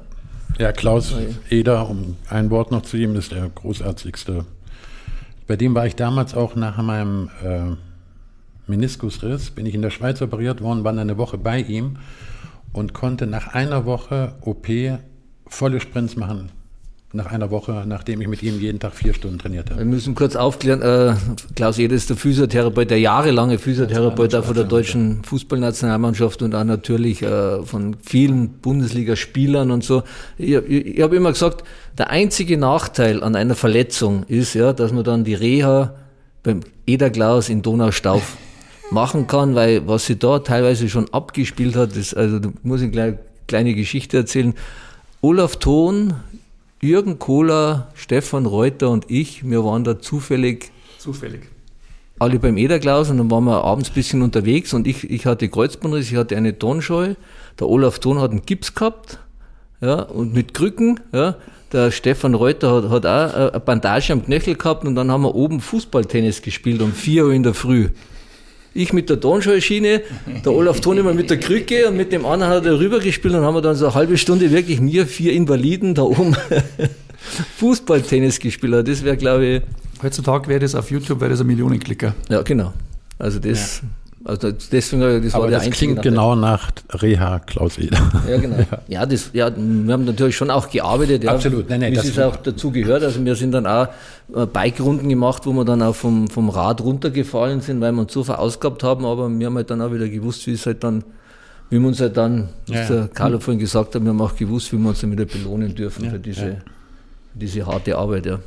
[0.58, 1.14] Ja, Klaus
[1.48, 4.46] Eder, um ein Wort noch zu ihm, ist der großartigste.
[5.46, 7.76] Bei dem war ich damals auch nach meinem äh,
[8.68, 11.96] Meniskusriss, bin ich in der Schweiz operiert worden, war eine Woche bei ihm
[12.72, 14.68] und konnte nach einer Woche OP
[15.46, 16.50] volle Sprints machen.
[17.10, 19.78] Nach einer Woche, nachdem ich mit ihm jeden Tag vier Stunden trainiert habe.
[19.80, 21.14] Wir müssen kurz aufklären, äh,
[21.56, 26.64] Klaus Ede ist der Physiotherapeut, der jahrelange Physiotherapeut auch von der deutschen Fußballnationalmannschaft und auch
[26.64, 30.02] natürlich äh, von vielen Bundesligaspielern und so.
[30.36, 31.64] Ich, ich, ich habe immer gesagt,
[31.96, 35.94] der einzige Nachteil an einer Verletzung ist, ja, dass man dann die Reha
[36.42, 38.36] beim Eder Klaus in Donaustauf
[38.90, 42.90] machen kann, weil was sie da teilweise schon abgespielt hat, ist, also da muss ich
[42.90, 43.14] gleich
[43.46, 44.54] kleine Geschichte erzählen.
[45.20, 46.14] Olaf Thon,
[46.80, 50.70] Jürgen Kohler, Stefan Reuter und ich, wir waren da zufällig.
[50.98, 51.42] Zufällig.
[52.20, 55.48] Alle beim Ederklaus und dann waren wir abends ein bisschen unterwegs und ich, ich hatte
[55.48, 57.14] Kreuzbandriss, ich hatte eine Tonscheu,
[57.58, 59.20] der Olaf Thon hat einen Gips gehabt,
[59.80, 61.36] ja, und mit Krücken, ja.
[61.70, 65.34] Der Stefan Reuter hat, hat auch eine Bandage am Knöchel gehabt und dann haben wir
[65.34, 67.90] oben Fußballtennis gespielt um 4 Uhr in der Früh.
[68.74, 70.02] Ich mit der Tonschallschiene,
[70.44, 73.54] der Olaf immer mit der Krücke und mit dem anderen hat er rübergespielt und haben
[73.54, 76.36] wir dann so eine halbe Stunde wirklich mir vier Invaliden da oben
[77.56, 78.86] Fußballtennis gespielt.
[78.86, 79.62] Das wäre, glaube ich.
[80.02, 82.14] Heutzutage wäre das auf YouTube wäre das ein Millionenklicker.
[82.28, 82.72] Ja, genau.
[83.18, 83.82] Also das.
[83.82, 83.88] Ja.
[84.28, 87.98] Also deswegen, das Aber war der das einzige klingt genau nach Reha Klaus Eder.
[88.28, 88.56] Ja, genau.
[88.70, 88.80] Ja.
[88.88, 91.24] ja, das, ja, wir haben natürlich schon auch gearbeitet.
[91.24, 91.70] Ja, Absolut.
[91.70, 93.02] Nein, nein, das ist auch dazu gehört.
[93.02, 93.88] Also wir sind dann auch
[94.34, 98.12] äh, Bike-Runden gemacht, wo wir dann auch vom, vom Rad runtergefallen sind, weil wir uns
[98.12, 99.06] so verausgabt haben.
[99.06, 101.04] Aber wir haben halt dann auch wieder gewusst, wie es halt dann,
[101.70, 104.36] wie wir uns halt dann, ja, was der Carlo vorhin gesagt hat, wir haben auch
[104.36, 106.56] gewusst, wie wir uns dann wieder belohnen dürfen ja, für diese, ja.
[107.32, 108.26] diese harte Arbeit.
[108.26, 108.40] Ja.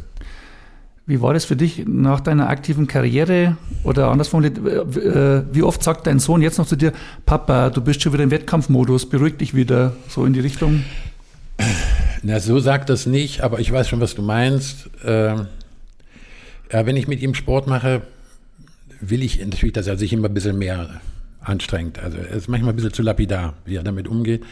[1.07, 5.81] Wie war das für dich nach deiner aktiven Karriere oder anders formuliert, äh, wie oft
[5.83, 6.93] sagt dein Sohn jetzt noch zu dir,
[7.25, 10.83] Papa, du bist schon wieder im Wettkampfmodus, beruhig dich wieder, so in die Richtung?
[12.23, 14.89] Na, so sagt das nicht, aber ich weiß schon, was du meinst.
[15.03, 15.47] Ähm,
[16.71, 18.03] ja, wenn ich mit ihm Sport mache,
[18.99, 21.01] will ich natürlich, dass er sich immer ein bisschen mehr
[21.41, 21.97] anstrengt.
[21.99, 24.43] Also er ist manchmal ein bisschen zu lapidar, wie er damit umgeht.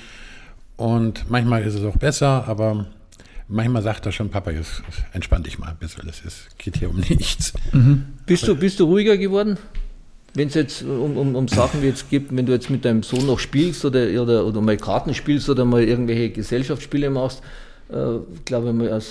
[0.78, 2.88] Und manchmal ist es auch besser, aber
[3.50, 4.82] manchmal sagt er schon, Papa, jetzt
[5.12, 7.54] entspann dich mal ein bisschen, es geht hier um nichts.
[7.74, 8.06] Mhm.
[8.26, 9.58] Bist, du, bist du ruhiger geworden?
[10.36, 13.02] Wenn es jetzt um, um, um Sachen wie jetzt gibt, wenn du jetzt mit deinem
[13.02, 17.42] Sohn noch spielst oder, oder, oder mal Karten spielst oder mal irgendwelche Gesellschaftsspiele machst,
[17.92, 19.02] ich glaube, wenn du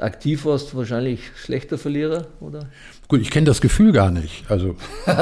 [0.00, 2.68] aktiv warst, wahrscheinlich schlechter Verlierer, oder?
[3.08, 4.48] Gut, ich kenne das Gefühl gar nicht.
[4.48, 4.76] Also.
[5.06, 5.14] Der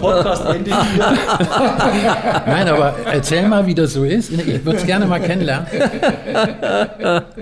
[0.00, 1.18] Podcast endet hier.
[2.46, 4.30] Nein, aber erzähl mal, wie das so ist.
[4.30, 5.66] Ich würde es gerne mal kennenlernen.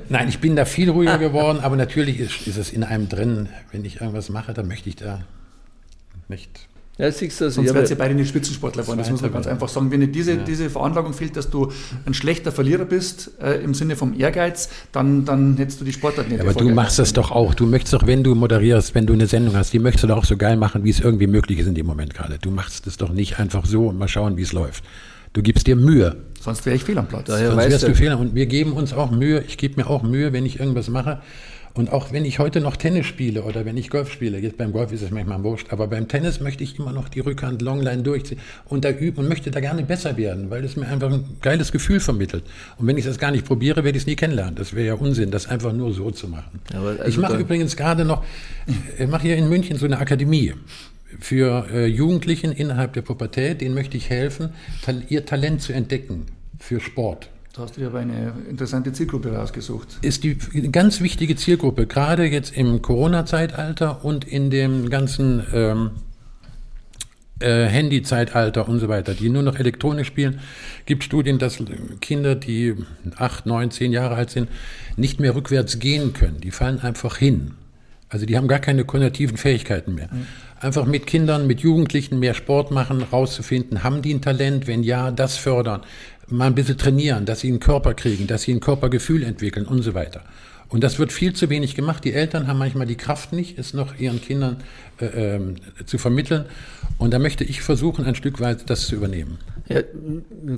[0.08, 3.50] Nein, ich bin da viel ruhiger geworden, aber natürlich ist, ist es in einem drin.
[3.72, 5.20] Wenn ich irgendwas mache, dann möchte ich da
[6.28, 8.98] nicht ja, siehst du, also Sonst wären sie beide nicht Spitzensportler geworden.
[8.98, 9.90] Das muss man ganz einfach sagen.
[9.90, 10.44] Wenn dir diese, ja.
[10.44, 11.72] diese Veranlagung fehlt, dass du
[12.04, 16.28] ein schlechter Verlierer bist, äh, im Sinne vom Ehrgeiz, dann, dann hättest du die Sportart
[16.28, 16.42] nicht.
[16.42, 17.54] Ja, aber du machst das doch auch.
[17.54, 20.18] Du möchtest doch, wenn du moderierst, wenn du eine Sendung hast, die möchtest du doch
[20.18, 22.38] auch so geil machen, wie es irgendwie möglich ist in dem Moment gerade.
[22.38, 24.84] Du machst es doch nicht einfach so und mal schauen, wie es läuft.
[25.32, 26.16] Du gibst dir Mühe.
[26.38, 27.28] Sonst wäre ich fehl am Platz.
[27.28, 29.42] Daher Sonst wärst du fehl Und wir geben uns auch Mühe.
[29.46, 31.22] Ich gebe mir auch Mühe, wenn ich irgendwas mache
[31.80, 34.70] und auch wenn ich heute noch Tennis spiele oder wenn ich Golf spiele, jetzt beim
[34.70, 38.02] Golf ist es manchmal wurscht, aber beim Tennis möchte ich immer noch die Rückhand Longline
[38.02, 41.24] durchziehen und da üben und möchte da gerne besser werden, weil es mir einfach ein
[41.40, 42.44] geiles Gefühl vermittelt.
[42.76, 44.56] Und wenn ich das gar nicht probiere, werde ich es nie kennenlernen.
[44.56, 46.60] Das wäre ja Unsinn, das einfach nur so zu machen.
[46.74, 48.24] Also ich mache übrigens gerade noch,
[48.98, 50.52] ich mache hier in München so eine Akademie
[51.18, 54.50] für äh, Jugendlichen innerhalb der Pubertät, denen möchte ich helfen,
[55.08, 56.26] ihr Talent zu entdecken
[56.58, 57.30] für Sport.
[57.54, 59.98] Da hast du dir aber eine interessante Zielgruppe rausgesucht.
[60.02, 60.36] Ist die
[60.70, 65.90] ganz wichtige Zielgruppe, gerade jetzt im Corona-Zeitalter und in dem ganzen ähm,
[67.40, 70.40] äh, Handy-Zeitalter und so weiter, die nur noch elektronisch spielen,
[70.86, 71.58] gibt Studien, dass
[72.00, 72.76] Kinder, die
[73.16, 74.48] acht, neun, zehn Jahre alt sind,
[74.96, 76.40] nicht mehr rückwärts gehen können.
[76.40, 77.52] Die fallen einfach hin.
[78.08, 80.08] Also die haben gar keine kognitiven Fähigkeiten mehr.
[80.12, 80.26] Mhm.
[80.60, 84.66] Einfach mit Kindern, mit Jugendlichen mehr Sport machen, rauszufinden, haben die ein Talent?
[84.66, 85.82] Wenn ja, das fördern
[86.30, 89.82] mal ein bisschen trainieren, dass sie einen Körper kriegen, dass sie ein Körpergefühl entwickeln und
[89.82, 90.22] so weiter.
[90.70, 92.04] Und das wird viel zu wenig gemacht.
[92.04, 94.58] Die Eltern haben manchmal die Kraft nicht, es noch ihren Kindern
[95.00, 95.40] äh, äh,
[95.84, 96.44] zu vermitteln.
[96.96, 99.38] Und da möchte ich versuchen, ein Stück weit das zu übernehmen.
[99.68, 99.82] Ja,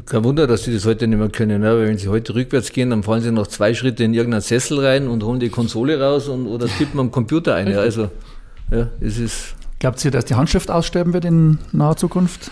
[0.05, 1.63] kein Wunder, dass sie das heute nicht mehr können.
[1.63, 1.69] Ne?
[1.69, 4.85] Weil wenn sie heute rückwärts gehen, dann fallen sie noch zwei Schritte in irgendeinen Sessel
[4.85, 7.75] rein und holen die Konsole raus und, oder tippen am Computer ein.
[7.75, 8.11] Also,
[8.71, 9.55] ja, es ist.
[9.79, 12.51] Glaubt ihr, dass die Handschrift aussterben wird in naher Zukunft?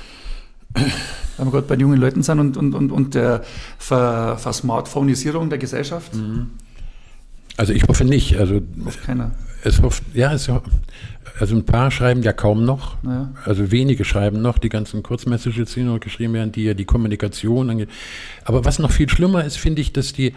[1.40, 3.42] weil wir gerade bei jungen Leuten sind und, und, und, und der
[3.78, 6.14] Ver, Versmartphonisierung der Gesellschaft?
[6.14, 6.50] Mhm.
[7.56, 8.36] Also ich hoffe nicht.
[8.36, 9.32] Also Hofft keiner.
[9.64, 10.50] es hofft, ja, es,
[11.38, 12.96] also ein paar schreiben ja kaum noch.
[13.02, 13.32] Ja.
[13.44, 17.70] Also wenige schreiben noch, die ganzen Kurzmessages, die noch geschrieben werden, die ja die Kommunikation
[17.70, 17.88] angeht.
[18.44, 20.34] Aber was noch viel schlimmer ist, finde ich, dass die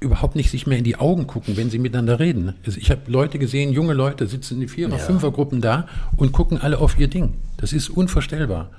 [0.00, 2.54] überhaupt nicht sich mehr in die Augen gucken, wenn sie miteinander reden.
[2.66, 5.86] Also ich habe Leute gesehen, junge Leute sitzen in Vierer-, Fünfergruppen da
[6.16, 7.34] und gucken alle auf ihr Ding.
[7.56, 8.70] Das ist unvorstellbar.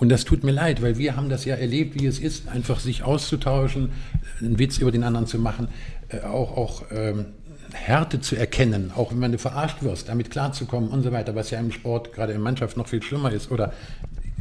[0.00, 2.80] Und das tut mir leid, weil wir haben das ja erlebt, wie es ist, einfach
[2.80, 3.90] sich auszutauschen,
[4.40, 5.68] einen Witz über den anderen zu machen,
[6.08, 7.26] äh, auch, auch ähm,
[7.72, 11.60] Härte zu erkennen, auch wenn man verarscht wirst, damit klarzukommen und so weiter, was ja
[11.60, 13.50] im Sport, gerade in Mannschaft noch viel schlimmer ist.
[13.50, 13.74] Oder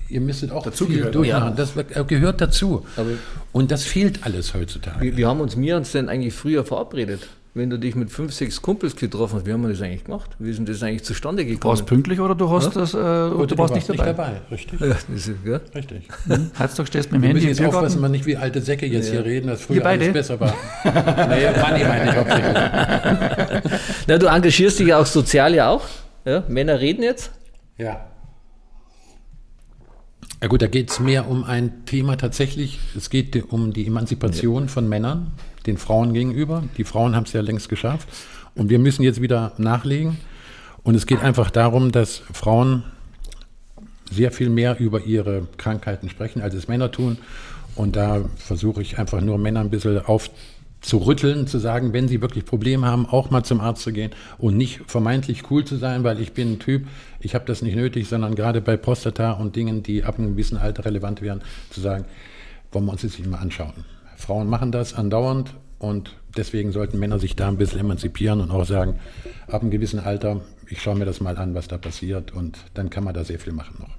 [0.07, 1.49] ihr müsstet auch Dazu viel gehört, durchmachen.
[1.49, 1.53] ja.
[1.53, 2.85] Das äh, gehört dazu.
[2.95, 3.09] Aber-
[3.51, 5.01] und das fehlt alles heutzutage.
[5.01, 7.27] Wie, wie haben uns wir uns denn eigentlich früher verabredet?
[7.59, 10.29] Wenn du dich mit fünf, sechs Kumpels getroffen hast, wie haben wir das eigentlich gemacht?
[10.39, 11.71] Wie ist denn das eigentlich zustande Du gekommen?
[11.71, 14.39] warst pünktlich oder du hast das, äh, Oder du warst nicht dabei.
[14.49, 14.79] Richtig.
[14.79, 15.59] ja, das ist, ja.
[15.75, 16.07] Richtig.
[16.57, 19.11] Heutzutage stehst du mit dem Wir Handy jetzt aufpassen, man nicht wie alte Säcke jetzt
[19.11, 20.03] hier reden, dass früher beide?
[20.05, 20.55] alles besser war.
[20.85, 23.81] nee, Manni meine ich hauptsächlich.
[24.07, 25.83] Na, du engagierst dich ja auch sozial ja auch.
[26.23, 26.45] Ja?
[26.47, 27.29] Männer reden jetzt.
[27.77, 28.05] Ja.
[30.41, 32.79] Ja gut, da geht es mehr um ein Thema tatsächlich.
[32.95, 35.31] Es geht um die Emanzipation von Männern
[35.65, 36.63] den Frauen gegenüber.
[36.77, 38.07] Die Frauen haben es ja längst geschafft.
[38.55, 40.17] Und wir müssen jetzt wieder nachlegen.
[40.83, 42.83] Und es geht einfach darum, dass Frauen
[44.11, 47.17] sehr viel mehr über ihre Krankheiten sprechen, als es Männer tun.
[47.75, 52.45] Und da versuche ich einfach nur Männer ein bisschen aufzurütteln, zu sagen, wenn sie wirklich
[52.45, 56.19] Probleme haben, auch mal zum Arzt zu gehen und nicht vermeintlich cool zu sein, weil
[56.19, 56.87] ich bin ein Typ,
[57.19, 60.57] ich habe das nicht nötig, sondern gerade bei Prostata und Dingen, die ab einem gewissen
[60.57, 62.05] Alter relevant wären, zu sagen,
[62.71, 63.85] wollen wir uns das nicht mal anschauen.
[64.19, 68.65] Frauen machen das andauernd und deswegen sollten Männer sich da ein bisschen emanzipieren und auch
[68.65, 68.99] sagen,
[69.47, 72.89] ab einem gewissen Alter, ich schaue mir das mal an, was da passiert und dann
[72.89, 73.89] kann man da sehr viel machen noch.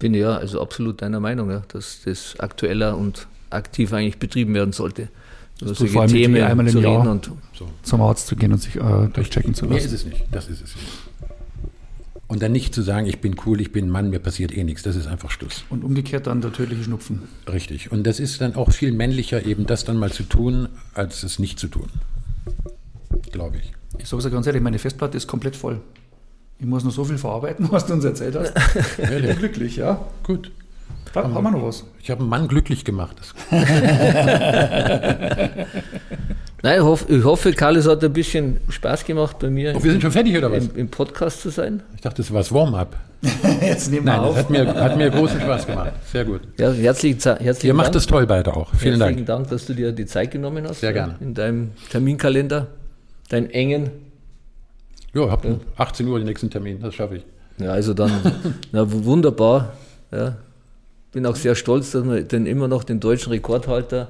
[0.00, 4.72] Bin ja also absolut deiner Meinung, ja, dass das aktueller und aktiv eigentlich betrieben werden
[4.72, 5.08] sollte.
[5.60, 6.98] Über du vor allem dir einmal im zu Jahr.
[6.98, 7.68] reden und So.
[7.84, 9.86] Zum Arzt zu gehen und sich äh, durchchecken zu Mehr lassen.
[9.86, 10.88] ist es nicht, das ist es nicht.
[12.28, 14.64] Und dann nicht zu sagen, ich bin cool, ich bin ein Mann, mir passiert eh
[14.64, 15.64] nichts, das ist einfach Stuss.
[15.68, 17.22] Und umgekehrt dann der tödliche Schnupfen.
[17.46, 17.92] Richtig.
[17.92, 21.38] Und das ist dann auch viel männlicher, eben das dann mal zu tun, als es
[21.38, 21.88] nicht zu tun.
[23.32, 23.72] Glaube ich.
[23.98, 25.80] Ich sage es ganz ehrlich, meine Festplatte ist komplett voll.
[26.58, 28.54] Ich muss noch so viel verarbeiten, was du uns erzählt hast.
[28.98, 30.00] Ich bin glücklich, ja.
[30.22, 30.50] Gut.
[31.12, 31.84] Da haben wir noch was.
[32.00, 33.16] Ich habe einen Mann glücklich gemacht.
[36.62, 39.74] Das, Nein, ich hoffe, ich hoffe, Karl, es hat ein bisschen Spaß gemacht bei mir
[39.76, 40.64] oh, wir sind schon fertig, oder was?
[40.64, 41.82] im, im Podcast zu sein.
[41.96, 42.96] Ich dachte, das war das Warm-up.
[43.60, 44.36] Jetzt nehmen wir Nein, das auf.
[44.36, 45.92] hat mir, hat mir großen Spaß gemacht.
[46.12, 46.40] Sehr gut.
[46.58, 47.76] Ja, herzlichen, herzlichen Ihr Dank.
[47.76, 48.72] macht es toll beide auch.
[48.74, 49.48] Vielen herzlichen Dank.
[49.48, 50.80] Dank, dass du dir die Zeit genommen hast.
[50.80, 51.16] Sehr ja, gerne.
[51.20, 52.68] In deinem Terminkalender,
[53.28, 53.90] deinen engen.
[55.14, 55.44] Ja, hab
[55.76, 57.24] 18 Uhr den nächsten Termin, das schaffe ich.
[57.58, 58.12] Ja, also dann,
[58.72, 59.72] na, wunderbar.
[60.12, 60.36] Ja.
[61.12, 64.08] Bin auch sehr stolz, dass wir den immer noch den deutschen Rekordhalter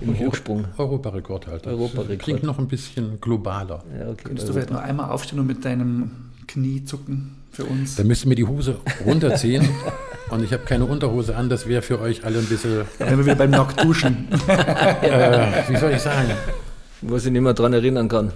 [0.00, 0.64] im Hochsprung.
[0.78, 1.70] Europarekordhalter.
[1.70, 2.18] Europarekord.
[2.20, 3.84] Klingt noch ein bisschen globaler.
[3.98, 4.22] Ja, okay.
[4.24, 6.10] Könntest du Also, vielleicht noch einmal aufstehen und mit deinem
[6.46, 7.96] Knie zucken für uns?
[7.96, 9.68] Dann müsst ihr mir die Hose runterziehen
[10.30, 11.48] und ich habe keine Unterhose an.
[11.48, 14.28] Das wäre für euch alle ein bisschen, Wenn wir wieder beim Nackt duschen.
[14.48, 16.30] äh, wie soll ich sagen?
[17.02, 18.32] was ich nicht mehr dran erinnern kann.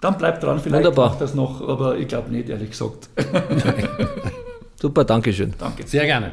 [0.00, 1.10] Dann bleibt dran, vielleicht Wunderbar.
[1.10, 3.08] macht das noch, aber ich glaube nicht, ehrlich gesagt.
[4.80, 5.54] Super, Dankeschön.
[5.58, 5.86] Danke.
[5.86, 6.32] Sehr gerne.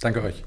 [0.00, 0.44] Danke euch.